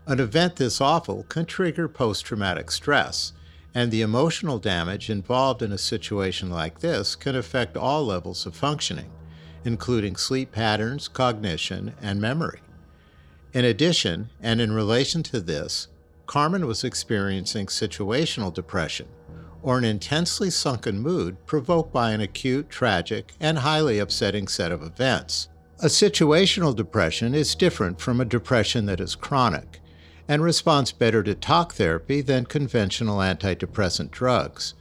An 0.07 0.19
event 0.19 0.55
this 0.55 0.81
awful 0.81 1.23
can 1.23 1.45
trigger 1.45 1.87
post 1.87 2.25
traumatic 2.25 2.71
stress, 2.71 3.33
and 3.73 3.91
the 3.91 4.01
emotional 4.01 4.59
damage 4.59 5.09
involved 5.09 5.61
in 5.61 5.71
a 5.71 5.77
situation 5.77 6.49
like 6.49 6.79
this 6.79 7.15
can 7.15 7.35
affect 7.35 7.77
all 7.77 8.05
levels 8.05 8.45
of 8.45 8.55
functioning, 8.55 9.09
including 9.63 10.15
sleep 10.15 10.51
patterns, 10.51 11.07
cognition, 11.07 11.93
and 12.01 12.19
memory. 12.19 12.59
In 13.53 13.65
addition, 13.65 14.29
and 14.41 14.59
in 14.59 14.71
relation 14.71 15.23
to 15.23 15.39
this, 15.39 15.87
Carmen 16.25 16.65
was 16.65 16.83
experiencing 16.83 17.65
situational 17.65 18.53
depression, 18.53 19.07
or 19.61 19.77
an 19.77 19.83
intensely 19.83 20.49
sunken 20.49 20.99
mood 20.99 21.37
provoked 21.45 21.91
by 21.91 22.11
an 22.11 22.21
acute, 22.21 22.69
tragic, 22.69 23.33
and 23.39 23.59
highly 23.59 23.99
upsetting 23.99 24.47
set 24.47 24.71
of 24.71 24.81
events. 24.81 25.49
A 25.79 25.87
situational 25.87 26.75
depression 26.75 27.33
is 27.33 27.55
different 27.55 27.99
from 27.99 28.21
a 28.21 28.25
depression 28.25 28.85
that 28.85 28.99
is 28.99 29.15
chronic 29.15 29.80
and 30.31 30.41
responds 30.41 30.93
better 30.93 31.21
to 31.21 31.35
talk 31.35 31.73
therapy 31.73 32.21
than 32.21 32.45
conventional 32.45 33.17
antidepressant 33.17 34.09
drugs. 34.11 34.73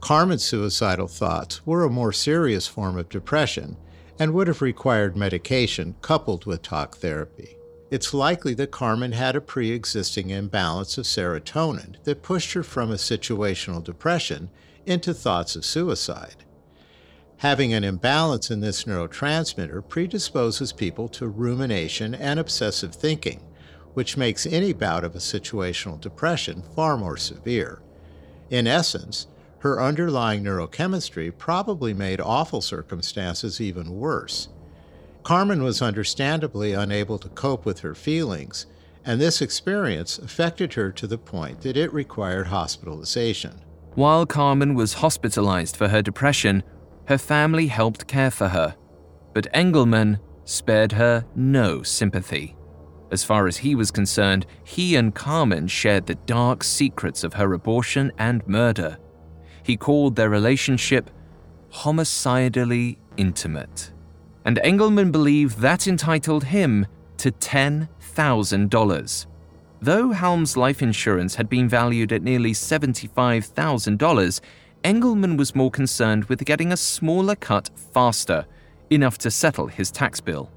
Carmen's 0.00 0.44
suicidal 0.44 1.08
thoughts 1.08 1.66
were 1.66 1.82
a 1.82 1.90
more 1.90 2.12
serious 2.12 2.68
form 2.68 2.96
of 2.96 3.08
depression 3.08 3.76
and 4.20 4.32
would 4.32 4.46
have 4.46 4.62
required 4.62 5.16
medication 5.16 5.96
coupled 6.00 6.46
with 6.46 6.62
talk 6.62 6.96
therapy. 6.98 7.56
It's 7.90 8.14
likely 8.14 8.54
that 8.54 8.70
Carmen 8.70 9.10
had 9.10 9.34
a 9.34 9.40
pre 9.40 9.72
existing 9.72 10.30
imbalance 10.30 10.96
of 10.96 11.06
serotonin 11.06 11.96
that 12.04 12.22
pushed 12.22 12.52
her 12.52 12.62
from 12.62 12.92
a 12.92 12.94
situational 12.94 13.82
depression 13.82 14.48
into 14.86 15.12
thoughts 15.12 15.56
of 15.56 15.64
suicide. 15.64 16.44
Having 17.38 17.74
an 17.74 17.82
imbalance 17.82 18.48
in 18.48 18.60
this 18.60 18.84
neurotransmitter 18.84 19.88
predisposes 19.88 20.72
people 20.72 21.08
to 21.08 21.26
rumination 21.26 22.14
and 22.14 22.38
obsessive 22.38 22.94
thinking, 22.94 23.40
which 23.94 24.16
makes 24.16 24.46
any 24.46 24.72
bout 24.72 25.04
of 25.04 25.14
a 25.14 25.18
situational 25.18 26.00
depression 26.00 26.62
far 26.74 26.96
more 26.96 27.16
severe. 27.16 27.80
In 28.50 28.66
essence, 28.66 29.26
her 29.60 29.80
underlying 29.80 30.44
neurochemistry 30.44 31.36
probably 31.36 31.94
made 31.94 32.20
awful 32.20 32.60
circumstances 32.60 33.60
even 33.60 33.98
worse. 33.98 34.48
Carmen 35.22 35.62
was 35.62 35.80
understandably 35.80 36.74
unable 36.74 37.18
to 37.18 37.30
cope 37.30 37.64
with 37.64 37.80
her 37.80 37.94
feelings, 37.94 38.66
and 39.06 39.18
this 39.18 39.40
experience 39.40 40.18
affected 40.18 40.74
her 40.74 40.92
to 40.92 41.06
the 41.06 41.16
point 41.16 41.62
that 41.62 41.78
it 41.78 41.92
required 41.94 42.48
hospitalization. 42.48 43.62
While 43.94 44.26
Carmen 44.26 44.74
was 44.74 44.94
hospitalized 44.94 45.76
for 45.76 45.88
her 45.88 46.02
depression, 46.02 46.62
her 47.06 47.18
family 47.18 47.68
helped 47.68 48.06
care 48.06 48.30
for 48.30 48.48
her, 48.48 48.76
but 49.32 49.50
Engleman 49.54 50.18
spared 50.44 50.92
her 50.92 51.24
no 51.34 51.82
sympathy. 51.82 52.56
As 53.14 53.22
far 53.22 53.46
as 53.46 53.58
he 53.58 53.76
was 53.76 53.92
concerned, 53.92 54.44
he 54.64 54.96
and 54.96 55.14
Carmen 55.14 55.68
shared 55.68 56.06
the 56.06 56.16
dark 56.16 56.64
secrets 56.64 57.22
of 57.22 57.34
her 57.34 57.52
abortion 57.52 58.10
and 58.18 58.44
murder. 58.48 58.98
He 59.62 59.76
called 59.76 60.16
their 60.16 60.28
relationship 60.28 61.12
homicidally 61.70 62.98
intimate. 63.16 63.92
And 64.44 64.58
Engleman 64.64 65.12
believed 65.12 65.60
that 65.60 65.86
entitled 65.86 66.42
him 66.42 66.88
to 67.18 67.30
$10,000. 67.30 69.26
Though 69.80 70.10
Halm's 70.10 70.56
life 70.56 70.82
insurance 70.82 71.36
had 71.36 71.48
been 71.48 71.68
valued 71.68 72.12
at 72.12 72.24
nearly 72.24 72.50
$75,000, 72.50 74.40
Engleman 74.82 75.38
was 75.38 75.54
more 75.54 75.70
concerned 75.70 76.24
with 76.24 76.44
getting 76.44 76.72
a 76.72 76.76
smaller 76.76 77.36
cut 77.36 77.70
faster, 77.92 78.44
enough 78.90 79.18
to 79.18 79.30
settle 79.30 79.68
his 79.68 79.92
tax 79.92 80.20
bill. 80.20 80.50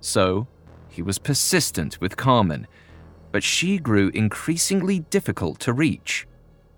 So, 0.00 0.46
he 0.94 1.02
was 1.02 1.18
persistent 1.18 2.00
with 2.00 2.16
Carmen, 2.16 2.68
but 3.32 3.42
she 3.42 3.78
grew 3.78 4.12
increasingly 4.14 5.00
difficult 5.00 5.58
to 5.58 5.72
reach. 5.72 6.24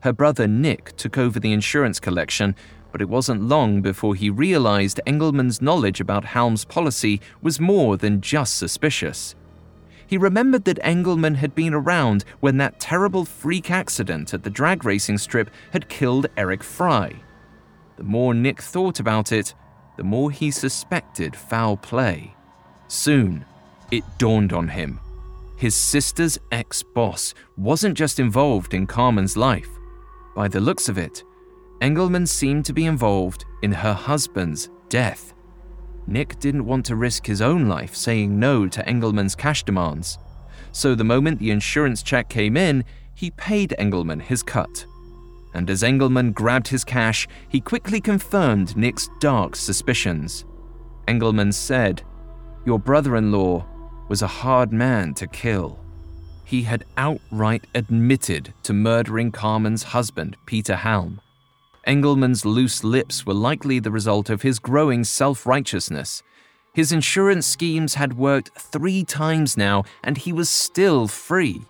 Her 0.01 0.13
brother 0.15 0.47
Nick 0.47 0.97
took 0.97 1.19
over 1.19 1.39
the 1.39 1.53
insurance 1.53 2.01
collection, 2.01 2.57
but 2.93 3.03
it 3.03 3.11
wasn't 3.11 3.43
long 3.43 3.83
before 3.83 4.15
he 4.15 4.31
realized 4.31 5.03
Engleman's 5.07 5.61
knowledge 5.61 6.01
about 6.01 6.25
Halm's 6.25 6.65
policy 6.65 7.21
was 7.43 7.61
more 7.61 7.99
than 7.99 8.23
just 8.23 8.57
suspicious. 8.57 9.35
He 10.07 10.17
remembered 10.17 10.65
that 10.65 10.83
Engleman 10.83 11.37
had 11.37 11.55
been 11.55 11.75
around 11.75 12.25
when 12.41 12.57
that 12.57 12.81
terrible 12.81 13.27
freak 13.27 13.71
accident 13.71 14.33
at 14.33 14.45
the 14.45 14.51
drag 14.51 14.87
racing 14.87 15.19
strip 15.19 15.51
had 15.73 15.91
killed 15.91 16.29
Eric 16.39 16.63
Frey. 16.63 17.17
The 17.99 18.05
more 18.05 18.33
Nick 18.33 18.63
thought 18.63 18.99
about 18.99 19.31
it, 19.31 19.53
the 19.99 20.05
more 20.05 20.31
he 20.31 20.51
suspected 20.51 21.37
foul 21.37 21.77
play. 21.77 22.35
Soon, 22.89 23.45
it 23.91 24.05
dawned 24.19 24.53
on 24.53 24.69
him. 24.69 25.01
His 25.57 25.75
sister's 25.75 26.39
ex 26.53 26.83
boss 26.83 27.33
wasn't 27.57 27.97
just 27.97 28.21
involved 28.21 28.75
in 28.75 28.87
Carmen's 28.87 29.37
life. 29.37 29.69
By 30.35 30.49
the 30.49 30.61
looks 30.61 30.89
of 30.89 30.99
it, 30.99 31.25
Engleman 31.81 32.29
seemed 32.29 32.65
to 32.67 32.73
be 32.73 32.85
involved 32.85 33.45
in 33.63 33.73
her 33.73 33.95
husband's 33.95 34.69
death. 34.89 35.33
Nick 36.07 36.39
didn't 36.39 36.67
want 36.67 36.87
to 36.87 36.97
risk 36.97 37.27
his 37.27 37.43
own 37.43 37.69
life 37.69 37.95
saying 37.95 38.39
no 38.39 38.69
to 38.69 38.83
Engleman's 38.83 39.35
cash 39.35 39.63
demands. 39.63 40.19
So 40.73 40.95
the 40.95 41.05
moment 41.05 41.39
the 41.39 41.51
insurance 41.51 42.03
check 42.03 42.29
came 42.29 42.57
in, 42.57 42.85
he 43.15 43.31
paid 43.31 43.75
Engleman 43.79 44.21
his 44.21 44.43
cut. 44.43 44.87
And 45.55 45.71
as 45.71 45.83
Engleman 45.83 46.35
grabbed 46.35 46.69
his 46.69 46.85
cash, 46.85 47.27
he 47.49 47.61
quickly 47.61 48.01
confirmed 48.01 48.77
Nick's 48.77 49.09
dark 49.21 49.57
suspicions. 49.57 50.45
Engleman 51.09 51.53
said, 51.53 52.03
Your 52.67 52.79
brother 52.79 53.17
in 53.17 53.33
law 53.33 53.65
was 54.09 54.23
a 54.23 54.27
hard 54.27 54.73
man 54.73 55.15
to 55.15 55.27
kill. 55.27 55.79
He 56.45 56.63
had 56.63 56.85
outright 56.97 57.67
admitted 57.75 58.55
to 58.63 58.73
murdering 58.73 59.33
Carmen's 59.33 59.83
husband, 59.83 60.37
Peter 60.47 60.77
Halm. 60.77 61.19
Engleman's 61.87 62.45
loose 62.45 62.85
lips 62.85 63.27
were 63.27 63.35
likely 63.35 63.79
the 63.79 63.91
result 63.91 64.31
of 64.31 64.43
his 64.43 64.59
growing 64.59 65.05
self 65.05 65.47
righteousness. 65.47 66.23
His 66.73 66.93
insurance 66.93 67.47
schemes 67.47 67.95
had 67.95 68.19
worked 68.19 68.51
three 68.59 69.03
times 69.03 69.57
now, 69.57 69.85
and 70.05 70.19
he 70.19 70.33
was 70.33 70.51
still 70.51 71.09
free. 71.09 71.63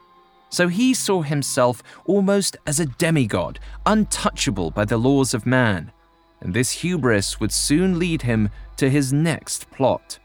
So 0.51 0.69
he 0.69 0.95
saw 0.95 1.23
himself 1.23 1.83
almost 2.07 2.57
as 2.67 2.81
a 2.81 2.87
demigod, 2.87 3.59
untouchable 3.85 4.71
by 4.71 4.85
the 4.85 4.97
laws 4.97 5.35
of 5.35 5.47
man. 5.47 5.93
And 6.41 6.53
this 6.53 6.71
hubris 6.71 7.41
would 7.41 7.53
soon 7.53 7.99
lead 7.99 8.23
him 8.23 8.51
to 8.77 8.91
his 8.91 9.13
next 9.13 9.71
plot 9.71 10.19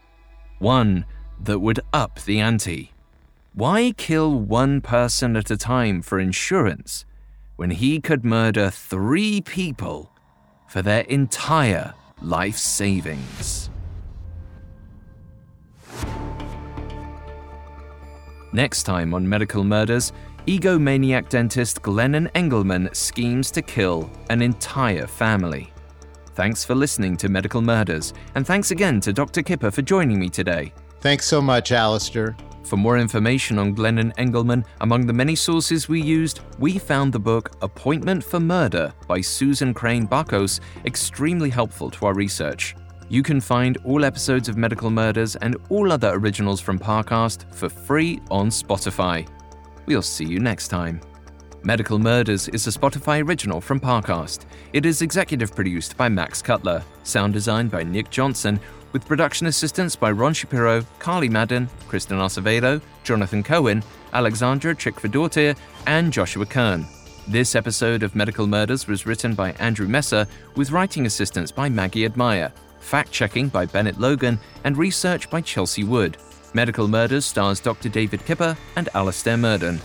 one 0.62 1.04
that 1.42 1.58
would 1.60 1.80
up 1.92 2.20
the 2.24 2.40
ante. 2.40 2.92
Why 3.54 3.92
kill 3.96 4.38
one 4.38 4.80
person 4.80 5.36
at 5.36 5.50
a 5.50 5.56
time 5.56 6.02
for 6.02 6.18
insurance 6.18 7.04
when 7.56 7.70
he 7.70 8.00
could 8.00 8.24
murder 8.24 8.70
three 8.70 9.40
people 9.40 10.10
for 10.68 10.80
their 10.82 11.02
entire 11.02 11.92
life 12.22 12.56
savings. 12.56 13.68
Next 18.52 18.84
time 18.84 19.14
on 19.14 19.28
Medical 19.28 19.64
Murders, 19.64 20.12
egomaniac 20.46 21.28
dentist 21.28 21.82
Glennon 21.82 22.30
Engleman 22.32 22.94
schemes 22.94 23.50
to 23.52 23.62
kill 23.62 24.10
an 24.30 24.42
entire 24.42 25.06
family. 25.06 25.72
Thanks 26.34 26.64
for 26.64 26.74
listening 26.74 27.16
to 27.18 27.28
Medical 27.28 27.60
Murders, 27.60 28.14
and 28.34 28.46
thanks 28.46 28.70
again 28.70 29.00
to 29.02 29.12
Dr. 29.12 29.42
Kipper 29.42 29.70
for 29.70 29.82
joining 29.82 30.18
me 30.18 30.28
today. 30.28 30.72
Thanks 31.02 31.26
so 31.26 31.42
much, 31.42 31.72
Alastair. 31.72 32.36
For 32.62 32.76
more 32.76 32.96
information 32.96 33.58
on 33.58 33.74
Glennon 33.74 34.14
Engleman, 34.18 34.64
among 34.82 35.04
the 35.04 35.12
many 35.12 35.34
sources 35.34 35.88
we 35.88 36.00
used, 36.00 36.38
we 36.60 36.78
found 36.78 37.12
the 37.12 37.18
book 37.18 37.56
Appointment 37.60 38.22
for 38.22 38.38
Murder 38.38 38.94
by 39.08 39.20
Susan 39.20 39.74
Crain 39.74 40.06
Bakos 40.06 40.60
extremely 40.84 41.50
helpful 41.50 41.90
to 41.90 42.06
our 42.06 42.14
research. 42.14 42.76
You 43.08 43.24
can 43.24 43.40
find 43.40 43.78
all 43.78 44.04
episodes 44.04 44.48
of 44.48 44.56
Medical 44.56 44.92
Murders 44.92 45.34
and 45.34 45.56
all 45.70 45.90
other 45.90 46.12
originals 46.12 46.60
from 46.60 46.78
Parcast 46.78 47.52
for 47.52 47.68
free 47.68 48.20
on 48.30 48.48
Spotify. 48.48 49.28
We'll 49.86 50.02
see 50.02 50.24
you 50.24 50.38
next 50.38 50.68
time. 50.68 51.00
Medical 51.64 51.98
Murders 51.98 52.48
is 52.48 52.68
a 52.68 52.70
Spotify 52.70 53.26
original 53.26 53.60
from 53.60 53.80
Parcast. 53.80 54.46
It 54.72 54.86
is 54.86 55.02
executive 55.02 55.52
produced 55.52 55.96
by 55.96 56.08
Max 56.08 56.42
Cutler, 56.42 56.84
sound 57.02 57.32
designed 57.32 57.72
by 57.72 57.82
Nick 57.82 58.08
Johnson, 58.08 58.60
with 58.92 59.06
production 59.06 59.46
assistance 59.46 59.96
by 59.96 60.10
Ron 60.10 60.34
Shapiro, 60.34 60.84
Carly 60.98 61.28
Madden, 61.28 61.68
Kristen 61.88 62.18
Acevedo, 62.18 62.80
Jonathan 63.04 63.42
Cohen, 63.42 63.82
Alexandra 64.12 64.74
Chickfordortir, 64.74 65.56
and 65.86 66.12
Joshua 66.12 66.46
Kern. 66.46 66.86
This 67.28 67.54
episode 67.54 68.02
of 68.02 68.16
Medical 68.16 68.46
Murders 68.46 68.86
was 68.86 69.06
written 69.06 69.34
by 69.34 69.52
Andrew 69.52 69.86
Messer, 69.86 70.26
with 70.56 70.70
writing 70.70 71.06
assistance 71.06 71.50
by 71.52 71.68
Maggie 71.68 72.04
Admire, 72.04 72.52
fact 72.80 73.12
checking 73.12 73.48
by 73.48 73.64
Bennett 73.64 73.98
Logan, 73.98 74.38
and 74.64 74.76
research 74.76 75.30
by 75.30 75.40
Chelsea 75.40 75.84
Wood. 75.84 76.16
Medical 76.52 76.88
Murders 76.88 77.24
stars 77.24 77.60
Dr. 77.60 77.88
David 77.88 78.24
Kipper 78.26 78.56
and 78.76 78.88
Alastair 78.94 79.36
Murden. 79.36 79.80